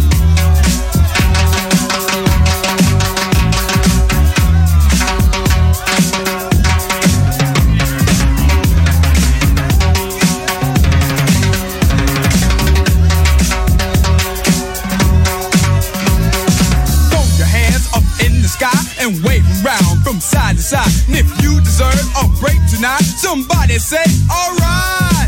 [17.11, 18.71] Throw your hands up in the sky
[19.01, 20.91] and wave around from side to side.
[21.09, 25.28] And if you deserve a break tonight, somebody say, alright.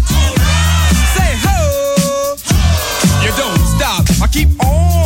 [4.32, 4.99] Keep on.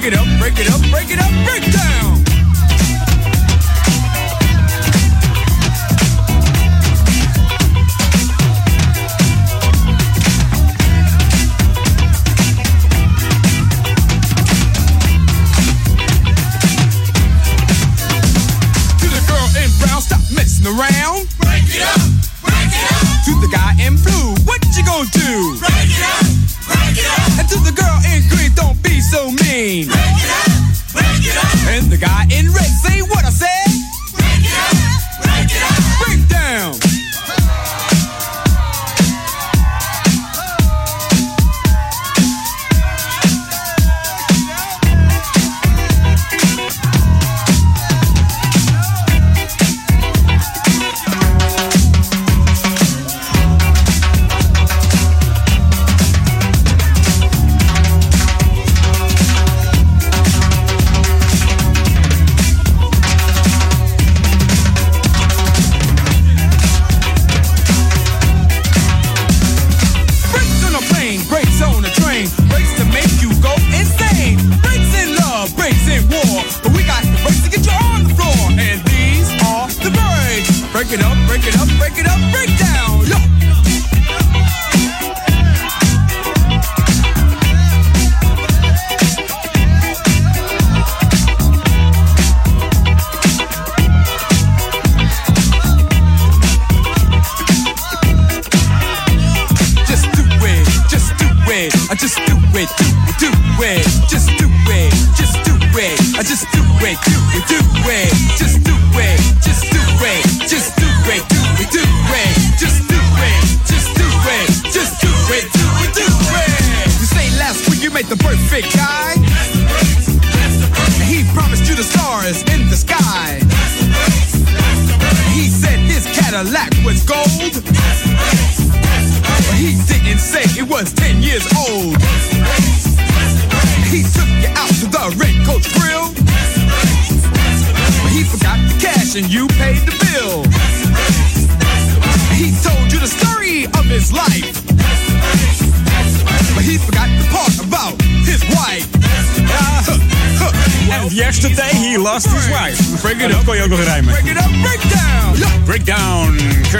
[0.00, 1.49] Break it up, break it up, break it up,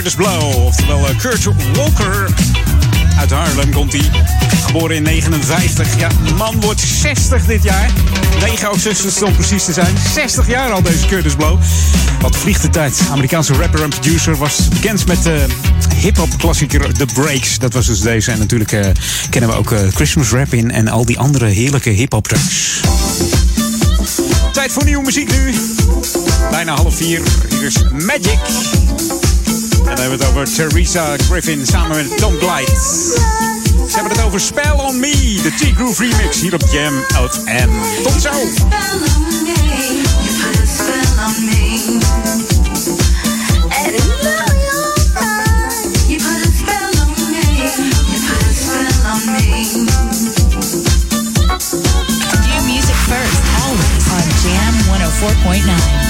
[0.00, 1.44] Curtis Blow, oftewel eh, Kurt
[1.74, 2.28] Walker.
[3.18, 4.10] Uit Harlem komt hij.
[4.64, 5.98] Geboren in 59.
[5.98, 7.90] Ja, man wordt 60 dit jaar.
[8.40, 9.96] 9 augustus om precies te zijn.
[10.14, 11.58] 60 jaar al deze Curtis Blow.
[12.20, 13.00] Wat vliegt de tijd.
[13.10, 15.46] Amerikaanse rapper en producer was bekend met de
[15.96, 17.58] hip-hop klassieker The Breaks.
[17.58, 18.30] Dat was dus deze.
[18.30, 18.86] En natuurlijk eh,
[19.30, 22.80] kennen we ook Christmas Rap in en al die andere heerlijke hip-hop tracks.
[24.52, 25.54] Tijd voor nieuwe muziek nu.
[26.50, 27.22] Bijna half vier.
[27.48, 28.38] Hier is Magic.
[29.90, 33.12] En dan hebben we het over Theresa Griffin samen met Tom Glides.
[33.88, 37.68] Ze hebben het over Spell on Me, de T-Groove remix hier op Jam Out M.
[38.02, 38.30] Tot zo!
[52.46, 54.74] New music first, always on Jam
[56.04, 56.09] 104.9.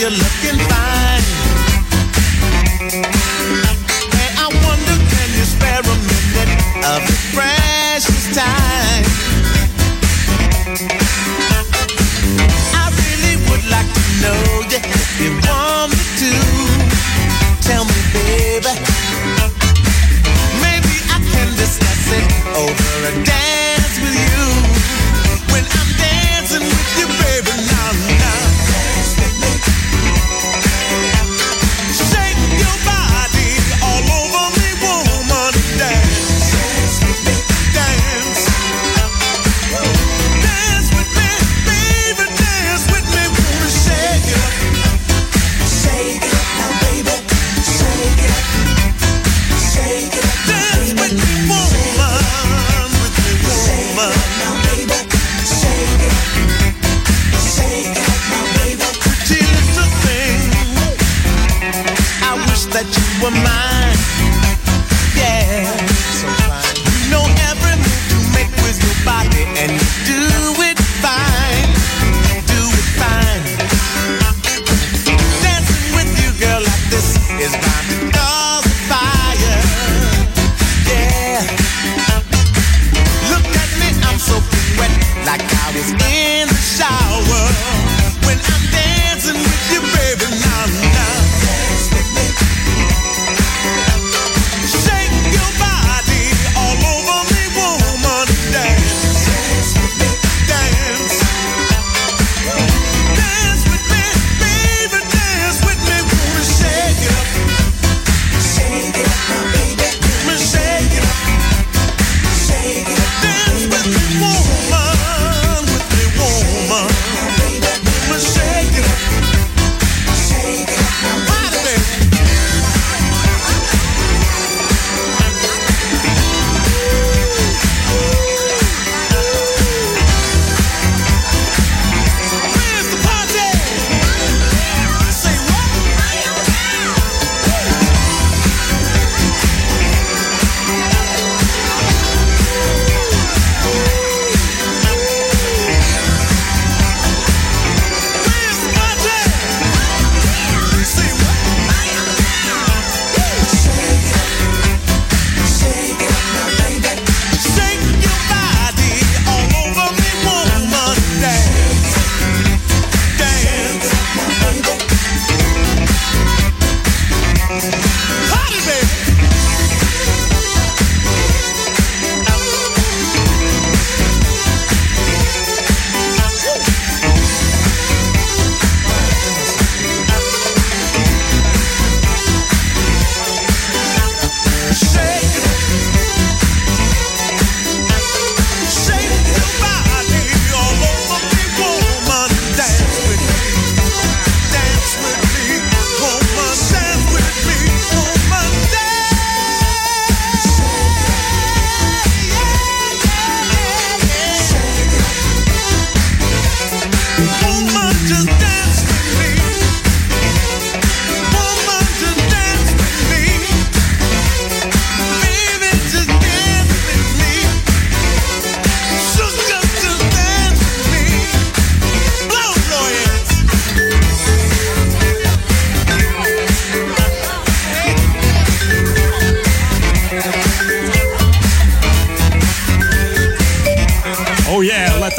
[0.00, 0.49] you're looking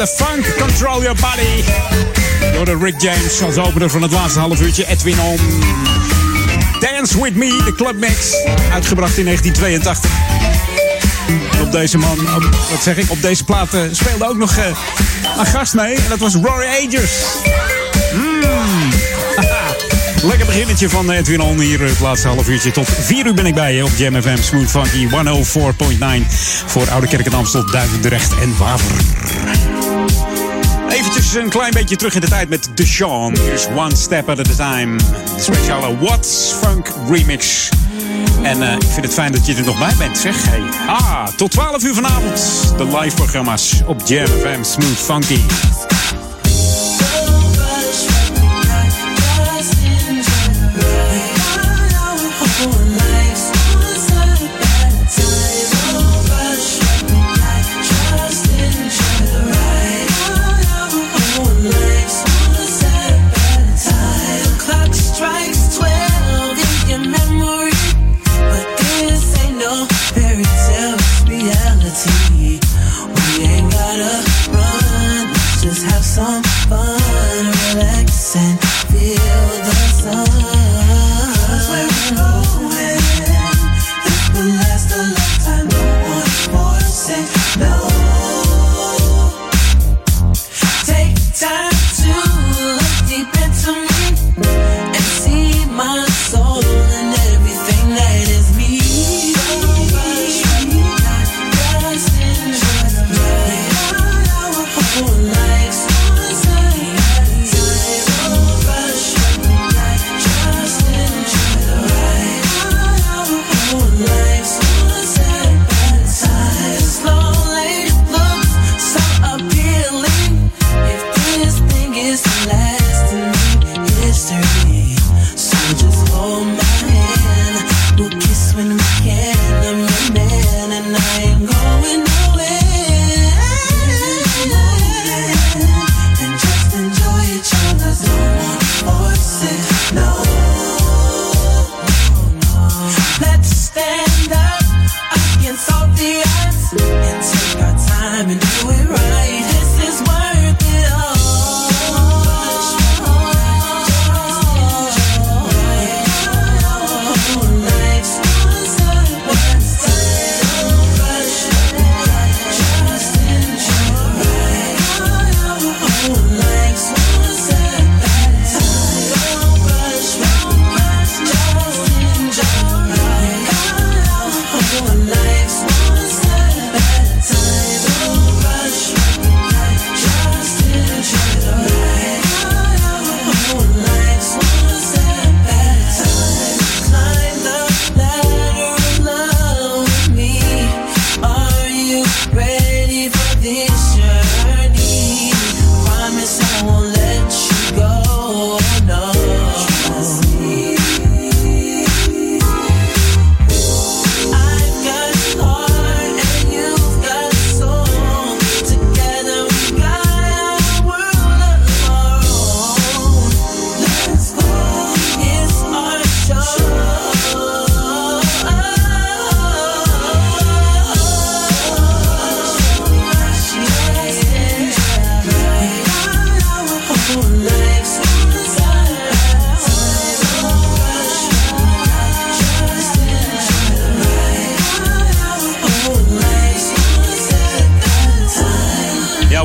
[0.02, 1.62] the funk, control your body.
[2.52, 4.86] Door de Rick James als opener van het laatste half uurtje.
[4.86, 5.38] Edwin Om.
[6.80, 8.34] Dance With Me, de clubmix.
[8.72, 10.10] Uitgebracht in 1982.
[11.56, 12.18] En op deze man,
[12.70, 14.64] wat zeg ik, op deze plaat eh, speelde ook nog eh,
[15.38, 15.94] een gast mee.
[15.94, 17.12] En dat was Rory Agers.
[18.14, 18.90] Mm.
[20.30, 22.70] Lekker beginnetje van Edwin On hier het laatste half uurtje.
[22.70, 25.14] Tot 4 uur ben ik bij je op Jam FM Smooth Funky 104.9
[26.66, 28.96] voor Oude Kerk en Amstel, Duivendrecht en Waver.
[31.02, 32.70] Eventjes een klein beetje terug in de tijd met.
[32.74, 34.96] Hier is One Step at a Time.
[34.96, 37.68] De speciale What's Funk remix.
[38.42, 40.44] En eh, ik vind het fijn dat je er nog bij bent, zeg.
[40.48, 40.62] Hey.
[40.86, 42.74] Ah, tot 12 uur vanavond.
[42.76, 45.40] De live programma's op Jam FM Smooth Funky.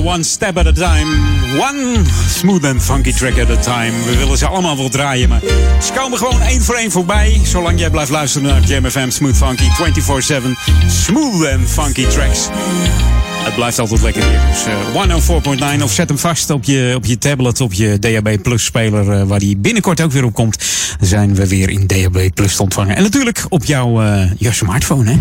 [0.08, 1.08] One step at a time.
[1.60, 3.92] One smooth and funky track at a time.
[4.06, 5.42] We willen ze allemaal wel draaien, maar
[5.82, 7.40] ze komen gewoon één voor één voorbij.
[7.44, 10.42] Zolang jij blijft luisteren naar Jam FM Smooth Funky 24-7.
[10.88, 12.48] Smooth and funky tracks.
[13.44, 14.40] Het blijft altijd lekker hier.
[14.50, 18.42] Dus eh, 104.9 of zet hem vast op je, op je tablet, op je DAB
[18.42, 20.64] Plus speler, eh, waar die binnenkort ook weer op komt.
[21.00, 22.96] Zijn we weer in DAB Plus te ontvangen.
[22.96, 25.18] En natuurlijk op jouw eh, je smartphone, hè.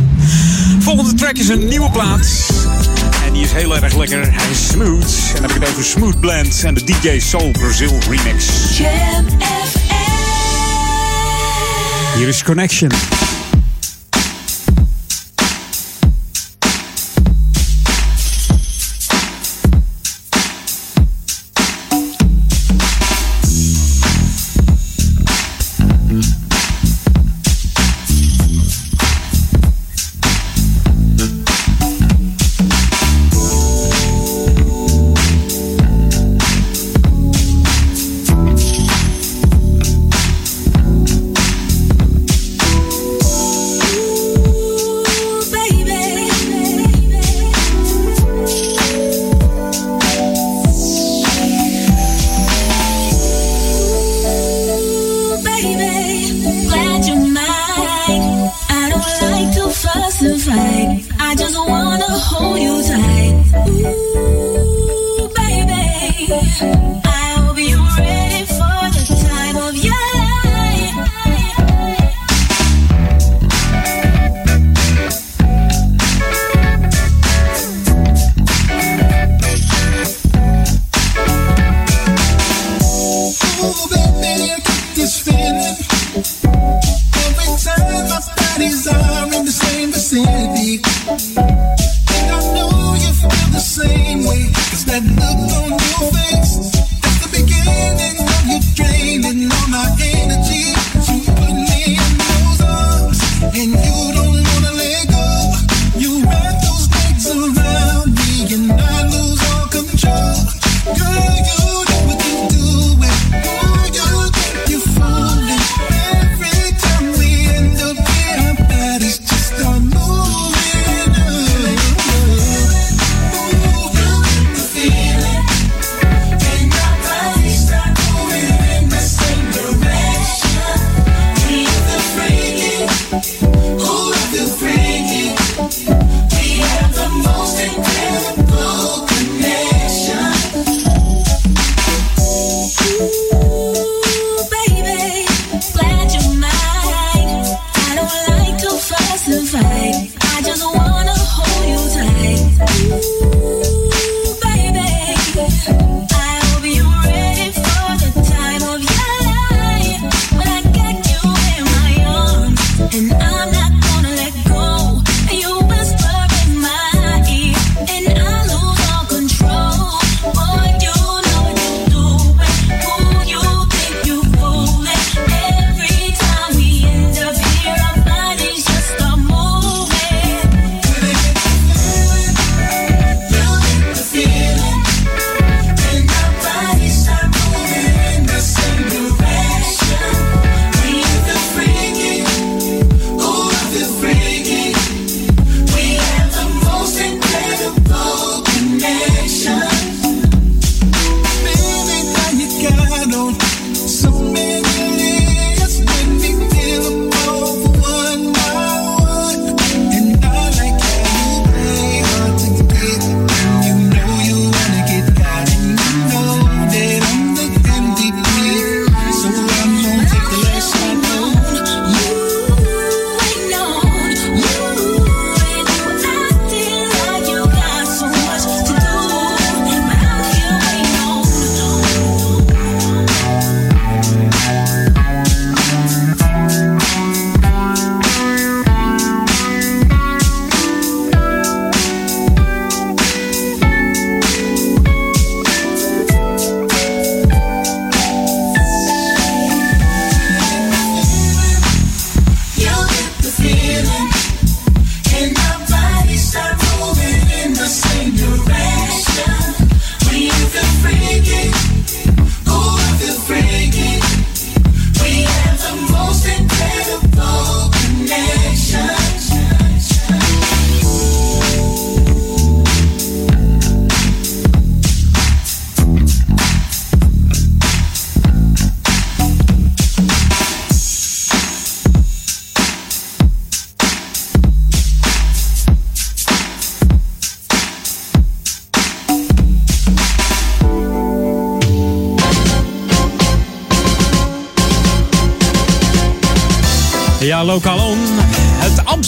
[0.79, 2.47] Volgende track is een nieuwe plaat.
[3.37, 4.35] Die is heel erg lekker.
[4.35, 5.33] Hij is smooth.
[5.35, 8.79] En dan heb ik het over Smooth Blend en de DJ Soul Brazil remix.
[8.79, 9.27] Jam
[12.17, 13.16] Hier is Connection.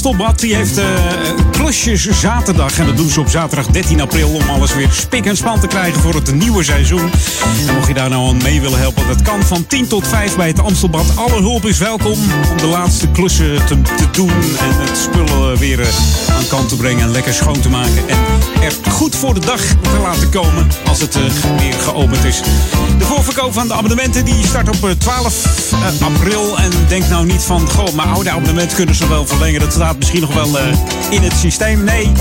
[0.08, 0.78] Amstelbad die heeft
[2.10, 2.78] zaterdag.
[2.78, 5.66] En dat doen ze op zaterdag 13 april om alles weer spik en span te
[5.66, 7.10] krijgen voor het nieuwe seizoen.
[7.68, 10.36] En mocht je daar nou aan mee willen helpen, dat kan van 10 tot 5
[10.36, 11.16] bij het Amstelbad.
[11.16, 12.12] Alle hulp is welkom
[12.50, 13.76] om de laatste klussen te,
[14.10, 15.88] doen en het spullen weer eh,
[16.36, 18.08] aan kant te brengen en lekker schoon te maken.
[18.08, 18.16] En
[18.62, 21.22] er goed voor de dag te laten komen als het eh,
[21.58, 22.40] weer geopend is.
[22.98, 26.58] De voorverkoop van de abonnementen die start op eh, 12 eh, april.
[26.58, 29.60] En denk nou niet van, goh, mijn oude abonnement kunnen ze wel verlengen.
[29.60, 30.58] Dat staat misschien nog wel
[31.10, 31.67] in het systeem.
[31.76, 32.12] Nee,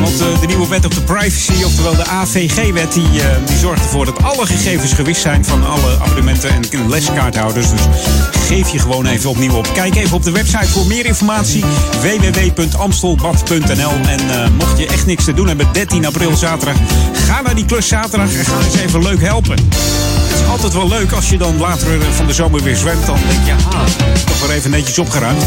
[0.00, 3.82] want eh, de nieuwe wet op de privacy, oftewel de AVG-wet, die, eh, die zorgt
[3.82, 7.70] ervoor dat alle gegevens gewist zijn van alle abonnementen en leskaarthouders.
[7.70, 7.80] Dus
[8.46, 9.68] geef je gewoon even opnieuw op.
[9.74, 11.64] Kijk even op de website voor meer informatie.
[12.00, 16.76] www.amstelbad.nl En eh, mocht je echt niks te doen hebben, 13 april zaterdag,
[17.12, 19.56] ga naar die klus zaterdag en ga eens even leuk helpen.
[20.50, 23.06] Altijd wel leuk als je dan later eh, van de zomer weer zwemt.
[23.06, 23.84] Dan denk je, ah,
[24.24, 25.44] toch weer even netjes opgeruimd.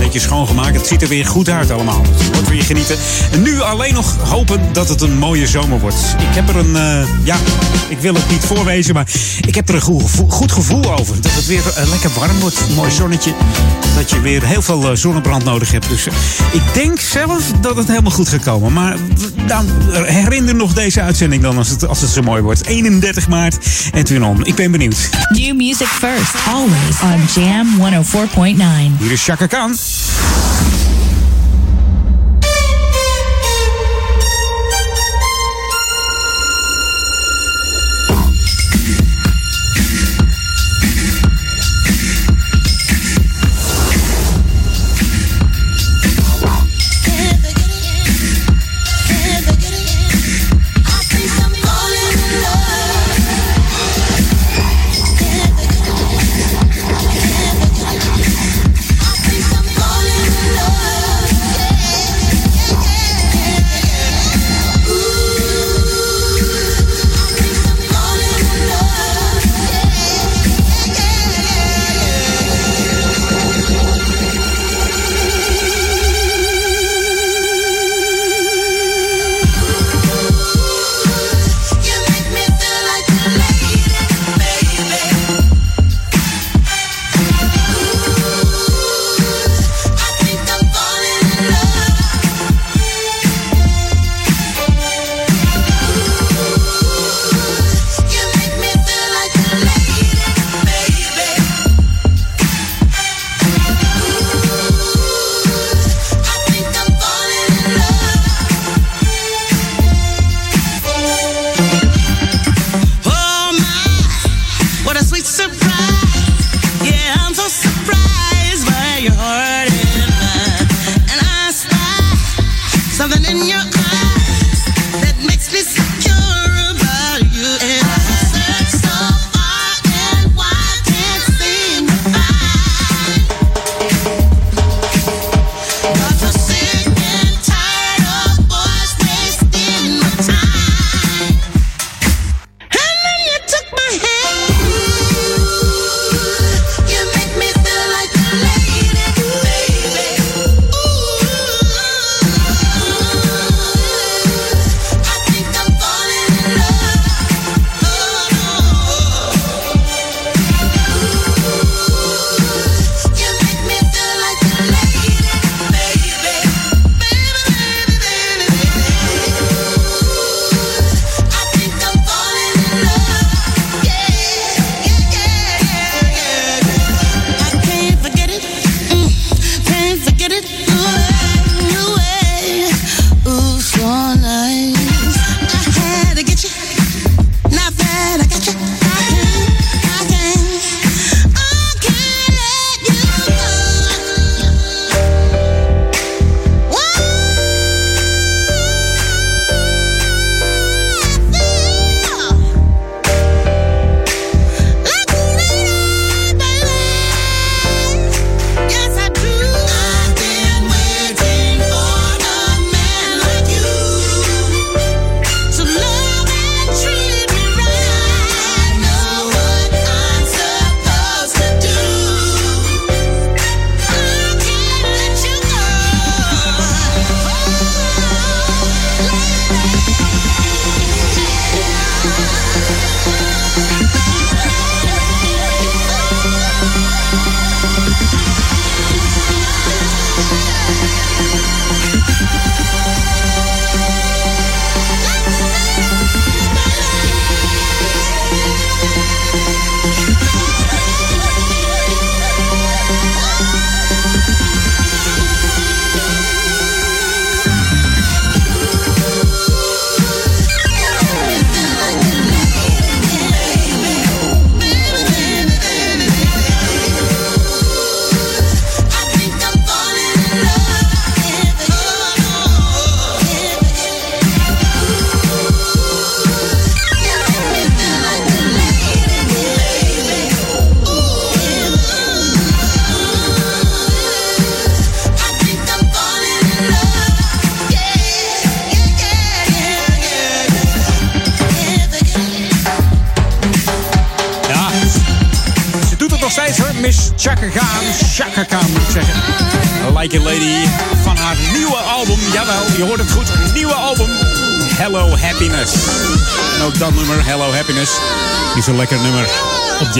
[0.00, 0.76] Netjes schoongemaakt.
[0.76, 2.02] Het ziet er weer goed uit allemaal.
[2.02, 2.96] Het wordt weer genieten.
[3.32, 6.16] En nu alleen nog hopen dat het een mooie zomer wordt.
[6.18, 7.36] Ik heb er een, eh, ja,
[7.88, 9.06] ik wil het niet voorwezen, maar
[9.46, 9.80] ik heb er een
[10.28, 11.20] goed gevoel, over.
[11.20, 12.60] Dat het weer eh, lekker warm wordt.
[12.74, 13.32] Mooi zonnetje.
[13.96, 15.88] Dat je weer heel veel zonnebrand nodig hebt.
[15.88, 16.06] Dus
[16.52, 18.72] ik denk zelf dat het helemaal goed gaat komen.
[18.72, 18.96] Maar
[19.46, 19.66] dan
[20.04, 22.66] herinner nog deze uitzending dan als het, als het zo mooi wordt.
[22.66, 23.56] 31 maart
[23.92, 24.44] en toen om.
[24.44, 25.08] Ik ben benieuwd.
[25.28, 28.98] New music first, always on Jam 104.9.
[28.98, 29.76] Hier is Chaka Khan.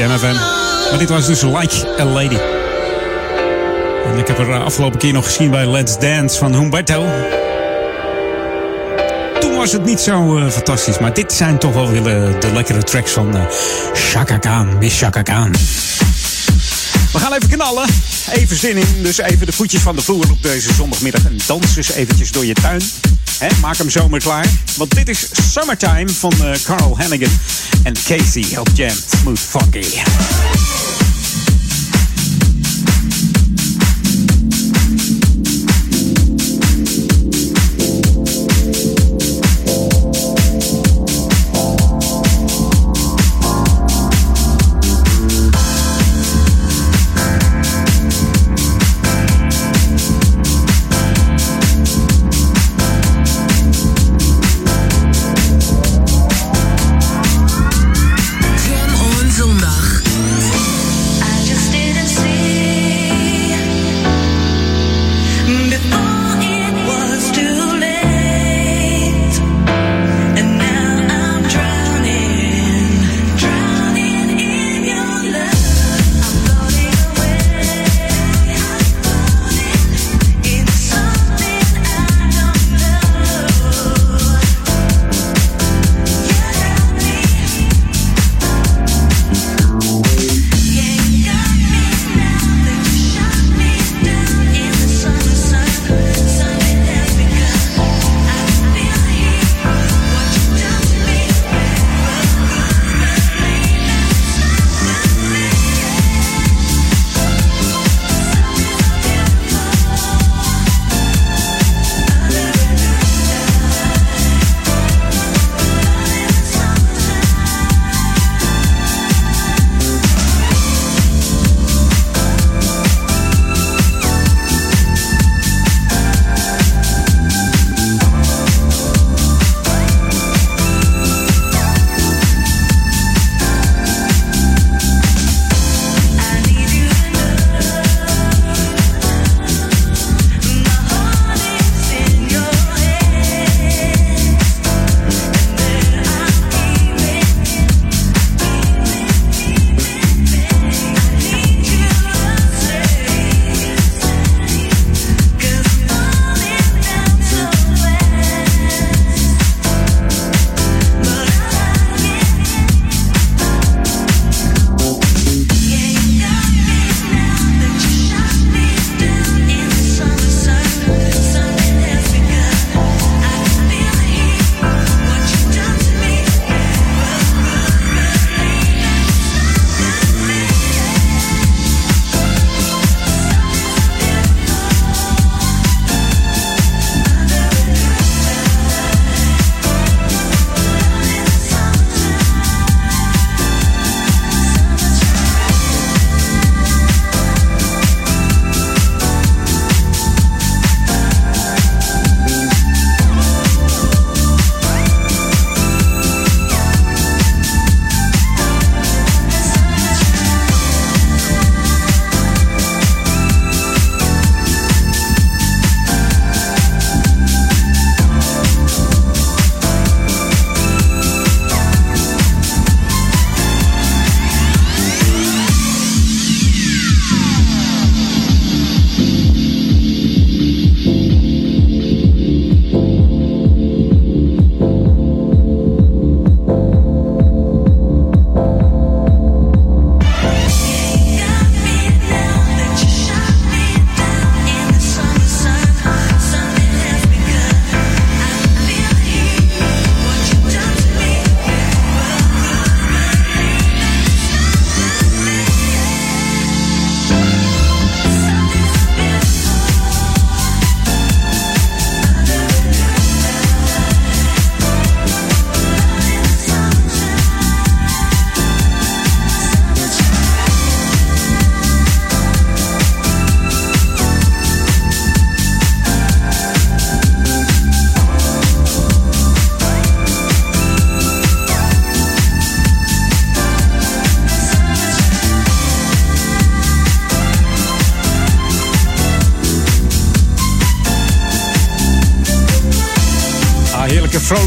[0.09, 2.39] Maar dit was dus Like a Lady.
[4.07, 7.07] En ik heb er eh, afgelopen keer nog gezien bij Let's Dance van Humberto.
[9.41, 10.99] Toen was het niet zo eh, fantastisch.
[10.99, 12.03] Maar dit zijn toch wel weer
[12.41, 13.45] de, lekkere tracks van eh
[13.93, 14.79] Chaka Khan.
[14.79, 15.53] Miss Chaka Khan.
[17.12, 17.89] We gaan even knallen.
[18.33, 19.03] Even zin in.
[19.03, 21.24] Dus even de voetjes van de vloer op deze zondagmiddag.
[21.24, 22.83] En dans eens eventjes door je tuin.
[23.61, 24.47] Maak hem zomaar klaar.
[24.77, 26.33] Want dit is Summertime van
[26.65, 27.31] Carl Hannigan
[27.82, 28.96] en Casey op Jam.
[29.20, 30.41] Smooth Funky.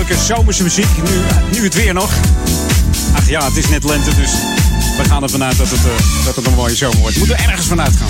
[0.05, 0.87] Heerlijke, zomerse muziek.
[1.03, 1.21] Nu,
[1.57, 2.11] nu het weer nog.
[3.15, 4.31] Ach ja, het is net lente, dus
[4.97, 7.17] we gaan ervan uit dat het, eh, dat het een mooie zomer wordt.
[7.17, 8.07] Moeten we ergens vanuit gaan.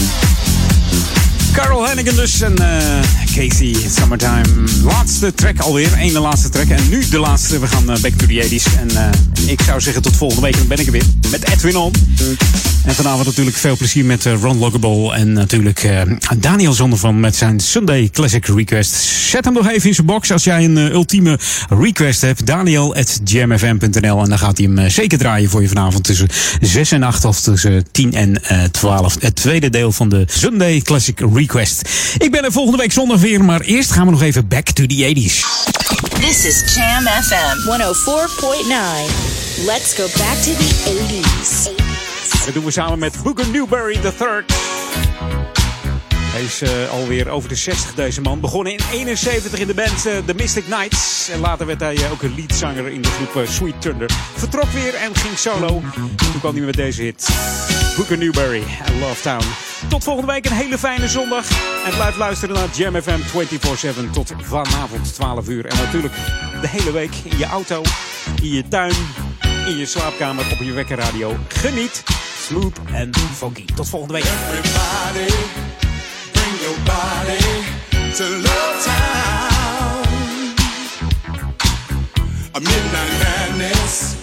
[1.51, 2.99] Carol Hannigan dus en eh,
[3.35, 4.45] Casey, Summertime.
[4.83, 6.69] Laatste track alweer, ene laatste track.
[6.69, 8.79] En nu de laatste, we gaan eh, back to the 80s.
[8.79, 9.11] En
[9.47, 11.03] ik zou zeggen tot volgende week, dan ben ik er weer.
[11.31, 11.91] Met Edwin On.
[12.85, 15.13] En vanavond natuurlijk veel plezier met eh, Ron Lockable.
[15.13, 16.01] En natuurlijk eh,
[16.37, 18.93] Daniel Zondervan met zijn Sunday Classic Request.
[19.29, 21.39] Zet hem nog even in zijn box als jij een eh, ultieme
[21.69, 22.45] request hebt.
[22.45, 26.27] Daniel at jamfm.nl En dan gaat hij hem zeker draaien voor je vanavond tussen
[26.61, 29.15] 6 en 8 of tussen 10 en eh 12.
[29.19, 31.89] Het tweede deel van de Sunday Classic Request.
[32.17, 34.85] Ik ben er volgende week zondag weer, maar eerst gaan we nog even back to
[34.85, 35.73] the 80s.
[36.19, 39.34] This is Jam FM 104.9.
[39.63, 42.45] Let's go back to the 80s.
[42.45, 44.43] Dat doen we samen met Booker Newberry III.
[46.15, 48.39] Hij is eh, alweer over de 60 deze man.
[48.39, 51.29] Begonnen in 71 in de band eh, The Mystic Knights.
[51.29, 54.11] En later werd hij eh, ook een leadzanger in de groep Sweet Thunder.
[54.35, 55.81] Vertrok weer en ging solo.
[56.15, 57.29] Toen kwam hij met deze hit.
[57.95, 59.45] Booker Newberry en Love Town.
[59.89, 61.49] Tot volgende week een hele fijne zondag.
[61.85, 63.19] En blijf luisteren naar Jam FM
[64.07, 65.65] 24-7 tot vanavond 12 uur.
[65.65, 66.15] En natuurlijk
[66.61, 67.81] de hele week in je auto,
[68.41, 68.95] in je tuin,
[69.65, 71.35] in je slaapkamer, op je wekkerradio.
[71.47, 72.03] Geniet.
[72.47, 73.65] Smooth en funky.
[73.75, 74.23] Tot volgende week.
[74.23, 75.33] Everybody,
[76.31, 77.63] bring your body
[78.13, 80.03] to Love Town.
[82.51, 84.13] A midnight madness,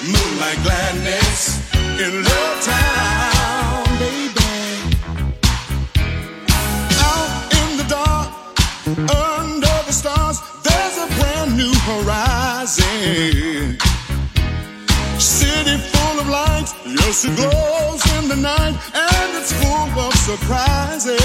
[0.00, 1.58] moonlight gladness
[1.98, 4.40] in Love Town, baby.
[7.02, 8.28] Out in the dark,
[8.86, 13.78] under the stars, there's a brand new horizon.
[15.40, 21.16] City full of lights, yes, it glows in the night, and it's full of surprises.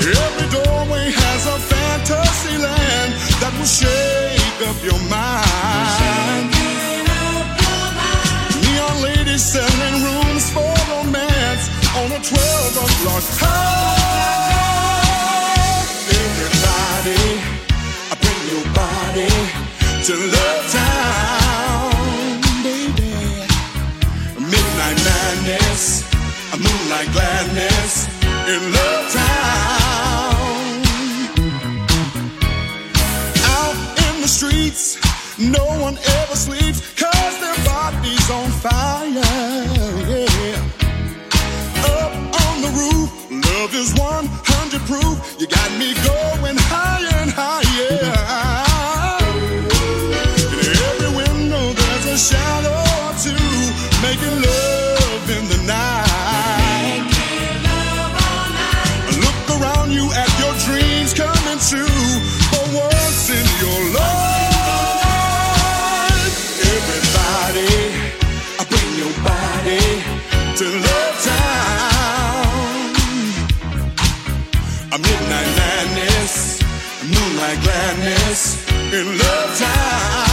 [0.00, 6.48] Every doorway has a fantasy land that will shake up your mind.
[8.64, 11.68] Neon ladies selling rooms for romance
[12.00, 13.99] on a 12 o'clock time.
[20.04, 23.12] To Love Town, baby.
[24.40, 26.10] Midnight madness,
[26.54, 28.08] a moonlight gladness
[28.48, 30.80] in Love Town.
[33.44, 34.96] Out in the streets,
[35.38, 39.10] no one ever sleeps cause their body's on fire.
[39.12, 40.56] Yeah.
[41.84, 42.12] Up
[42.44, 45.36] on the roof, love is 100 proof.
[45.38, 46.59] You got me going
[52.20, 53.48] shadow or two,
[54.04, 57.08] making love in the night.
[59.24, 62.04] Look around you at your dreams coming true.
[62.52, 64.20] For once in your life,
[66.76, 67.74] everybody,
[68.60, 69.84] I bring your body
[70.58, 71.10] to Love
[75.00, 76.60] midnight madness,
[77.02, 78.40] moonlight gladness
[78.92, 80.29] in Love Town,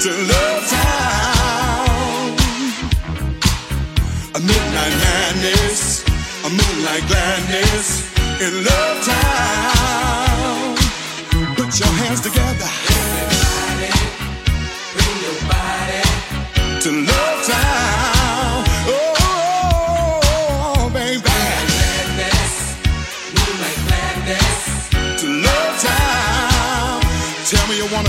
[0.00, 2.36] to Love Town.
[4.32, 6.04] A midnight madness,
[6.44, 8.06] a moonlight gladness
[8.40, 10.76] in Love Town.
[11.56, 12.70] Put your hands together.
[12.94, 13.90] Everybody,
[14.94, 16.02] bring your body
[16.80, 17.97] to Love Town.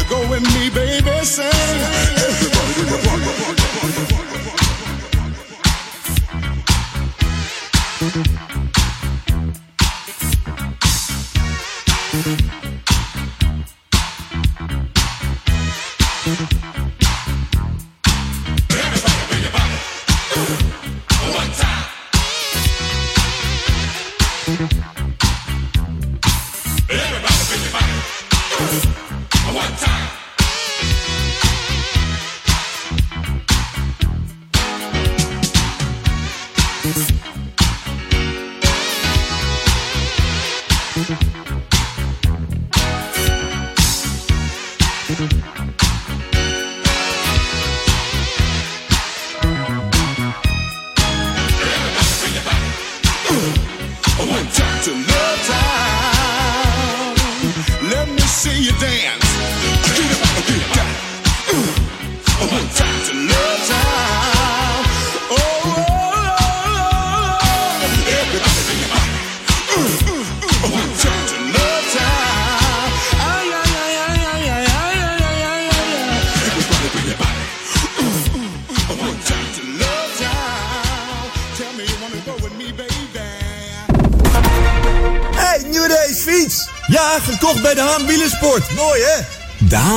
[0.09, 1.23] Go with me, baby.
[1.23, 1.45] Sing.
[1.45, 2.97] Everybody, do the
[4.17, 4.28] rock,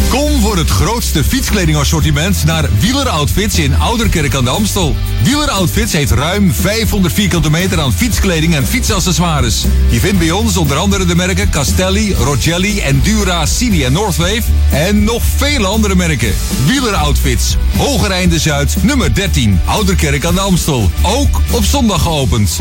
[0.08, 4.96] Kom voor het grootste fietskledingassortiment naar Wieler Outfits in Ouderkerk aan de Amstel.
[5.22, 9.64] Wieler Outfits heeft ruim 500 vierkante meter aan fietskleding en fietsaccessoires.
[9.88, 14.42] Je vindt bij ons onder andere de merken Castelli, Rogelli, Endura, Cini en Northwave.
[14.70, 16.34] En nog vele andere merken.
[16.66, 20.90] Wieler Outfits, Hogereinde Zuid, nummer 13, Ouderkerk aan de Amstel.
[21.02, 22.60] Ook op zondag geopend.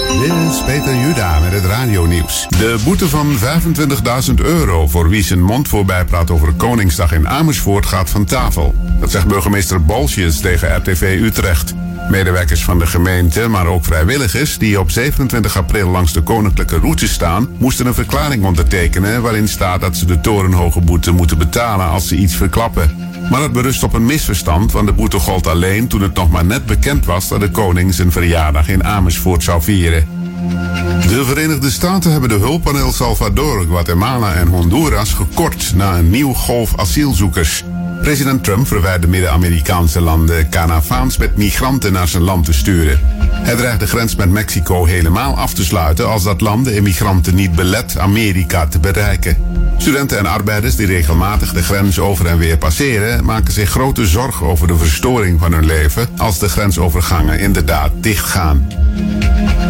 [0.19, 2.47] Dit is Peter Juda met het radionieuws.
[2.49, 3.35] De boete van
[4.27, 8.75] 25.000 euro voor wie zijn mond voorbij praat over Koningsdag in Amersfoort gaat van tafel.
[8.99, 11.73] Dat zegt burgemeester Bolsjes tegen RTV Utrecht.
[12.09, 17.07] Medewerkers van de gemeente, maar ook vrijwilligers die op 27 april langs de koninklijke route
[17.07, 22.07] staan, moesten een verklaring ondertekenen waarin staat dat ze de torenhoge boete moeten betalen als
[22.07, 23.10] ze iets verklappen.
[23.29, 26.45] Maar dat berust op een misverstand, want de boete gold alleen toen het nog maar
[26.45, 30.07] net bekend was dat de koning zijn verjaardag in Amersfoort zou vieren.
[31.07, 36.09] De Verenigde Staten hebben de hulp aan El Salvador, Guatemala en Honduras gekort na een
[36.09, 37.63] nieuw golf asielzoekers.
[38.01, 42.99] President Trump verwijt de Midden-Amerikaanse landen Canavaans met migranten naar zijn land te sturen.
[43.31, 47.35] Hij dreigt de grens met Mexico helemaal af te sluiten als dat land de immigranten
[47.35, 49.37] niet belet Amerika te bereiken.
[49.77, 54.45] Studenten en arbeiders die regelmatig de grens over en weer passeren, maken zich grote zorgen
[54.45, 58.67] over de verstoring van hun leven als de grensovergangen inderdaad dichtgaan.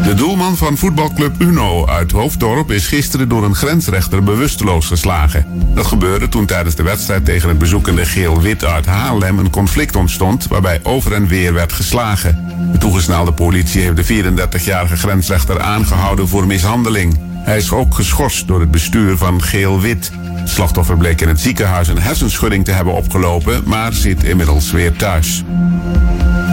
[0.03, 5.45] De doelman van voetbalclub Uno uit Hoofddorp is gisteren door een grensrechter bewusteloos geslagen.
[5.75, 10.47] Dat gebeurde toen tijdens de wedstrijd tegen het bezoekende Geel-Wit uit Haarlem een conflict ontstond
[10.47, 12.47] waarbij over en weer werd geslagen.
[12.71, 17.19] De toegesnelde politie heeft de 34-jarige grensrechter aangehouden voor mishandeling.
[17.33, 20.11] Hij is ook geschorst door het bestuur van Geel-Wit.
[20.33, 24.95] Het slachtoffer bleek in het ziekenhuis een hersenschudding te hebben opgelopen, maar zit inmiddels weer
[24.95, 25.43] thuis.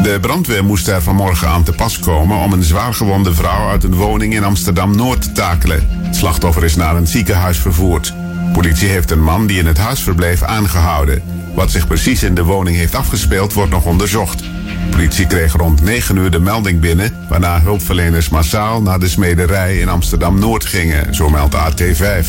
[0.03, 3.95] De brandweer moest er vanmorgen aan te pas komen om een zwaargewonde vrouw uit een
[3.95, 5.89] woning in Amsterdam-Noord te takelen.
[5.91, 8.15] Het slachtoffer is naar een ziekenhuis vervoerd.
[8.53, 11.23] Politie heeft een man die in het huis verbleef aangehouden.
[11.55, 14.45] Wat zich precies in de woning heeft afgespeeld wordt nog onderzocht.
[14.91, 19.89] Politie kreeg rond 9 uur de melding binnen, waarna hulpverleners massaal naar de smederij in
[19.89, 22.27] Amsterdam-Noord gingen, zo meldt AT5.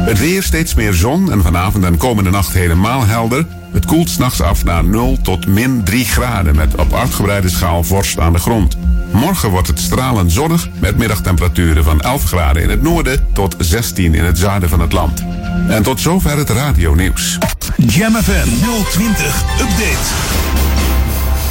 [0.00, 3.46] Het weer steeds meer zon en vanavond en komende nacht helemaal helder.
[3.72, 8.18] Het koelt s'nachts af naar 0 tot min 3 graden met op uitgebreide schaal vorst
[8.18, 8.76] aan de grond.
[9.12, 14.14] Morgen wordt het stralend zonnig met middagtemperaturen van 11 graden in het noorden tot 16
[14.14, 15.24] in het zuiden van het land.
[15.68, 17.38] En tot zover het radionieuws.
[17.76, 18.48] Jam FM
[18.90, 20.08] 020 Update.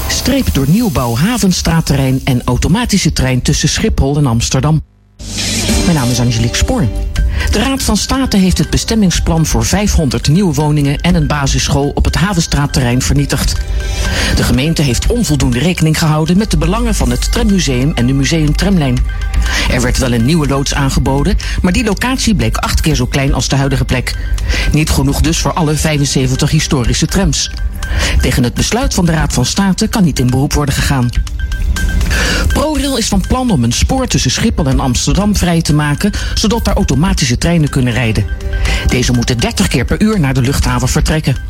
[0.08, 4.82] streep door nieuwbouw, havenstraatterrein en automatische trein tussen Schiphol en Amsterdam.
[5.86, 6.88] Mijn naam is Angelique Spoor.
[7.52, 12.06] De Raad van State heeft het bestemmingsplan voor 500 nieuwe woningen en een basisschool op
[12.06, 13.56] het Havenstraatterrein vernietigd.
[14.36, 18.98] De gemeente heeft onvoldoende rekening gehouden met de belangen van het Trammuseum en de Museum-tramlijn.
[19.72, 23.34] Er werd wel een nieuwe loods aangeboden, maar die locatie bleek acht keer zo klein
[23.34, 24.16] als de huidige plek.
[24.72, 27.52] Niet genoeg dus voor alle 75 historische trams.
[28.22, 31.10] Tegen het besluit van de Raad van State kan niet in beroep worden gegaan.
[32.48, 36.66] ProRail is van plan om een spoor tussen Schiphol en Amsterdam vrij te maken, zodat
[36.66, 38.26] daar automatische treinen kunnen rijden.
[38.88, 41.49] Deze moeten 30 keer per uur naar de luchthaven vertrekken.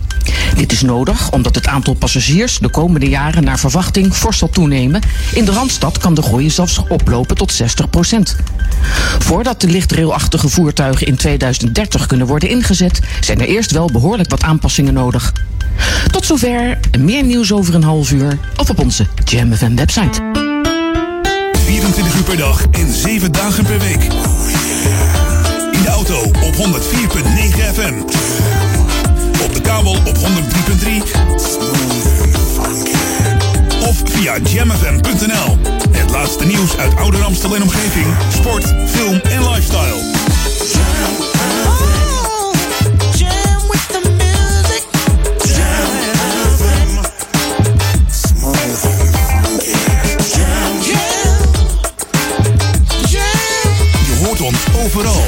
[0.56, 5.02] Dit is nodig omdat het aantal passagiers de komende jaren naar verwachting fors zal toenemen.
[5.34, 8.36] In de Randstad kan de groei zelfs oplopen tot 60 procent.
[9.20, 14.44] Voordat de lichtrailachtige voertuigen in 2030 kunnen worden ingezet, zijn er eerst wel behoorlijk wat
[14.44, 15.34] aanpassingen nodig.
[16.12, 20.22] Tot zover, meer nieuws over een half uur of op onze Jam FM website.
[21.66, 24.04] 24 uur per dag en 7 dagen per week.
[25.72, 26.62] In de auto op 104.9
[27.74, 28.79] FM.
[29.50, 30.24] Op de kabel op 103.3.
[33.88, 35.58] Of via jamfm.nl.
[35.92, 38.06] Het laatste nieuws uit Ouder Amstel en omgeving.
[38.34, 40.18] Sport, film en lifestyle.
[54.06, 55.24] Je hoort ons overal.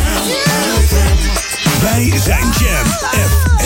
[1.81, 3.60] Wij zijn Jam FM.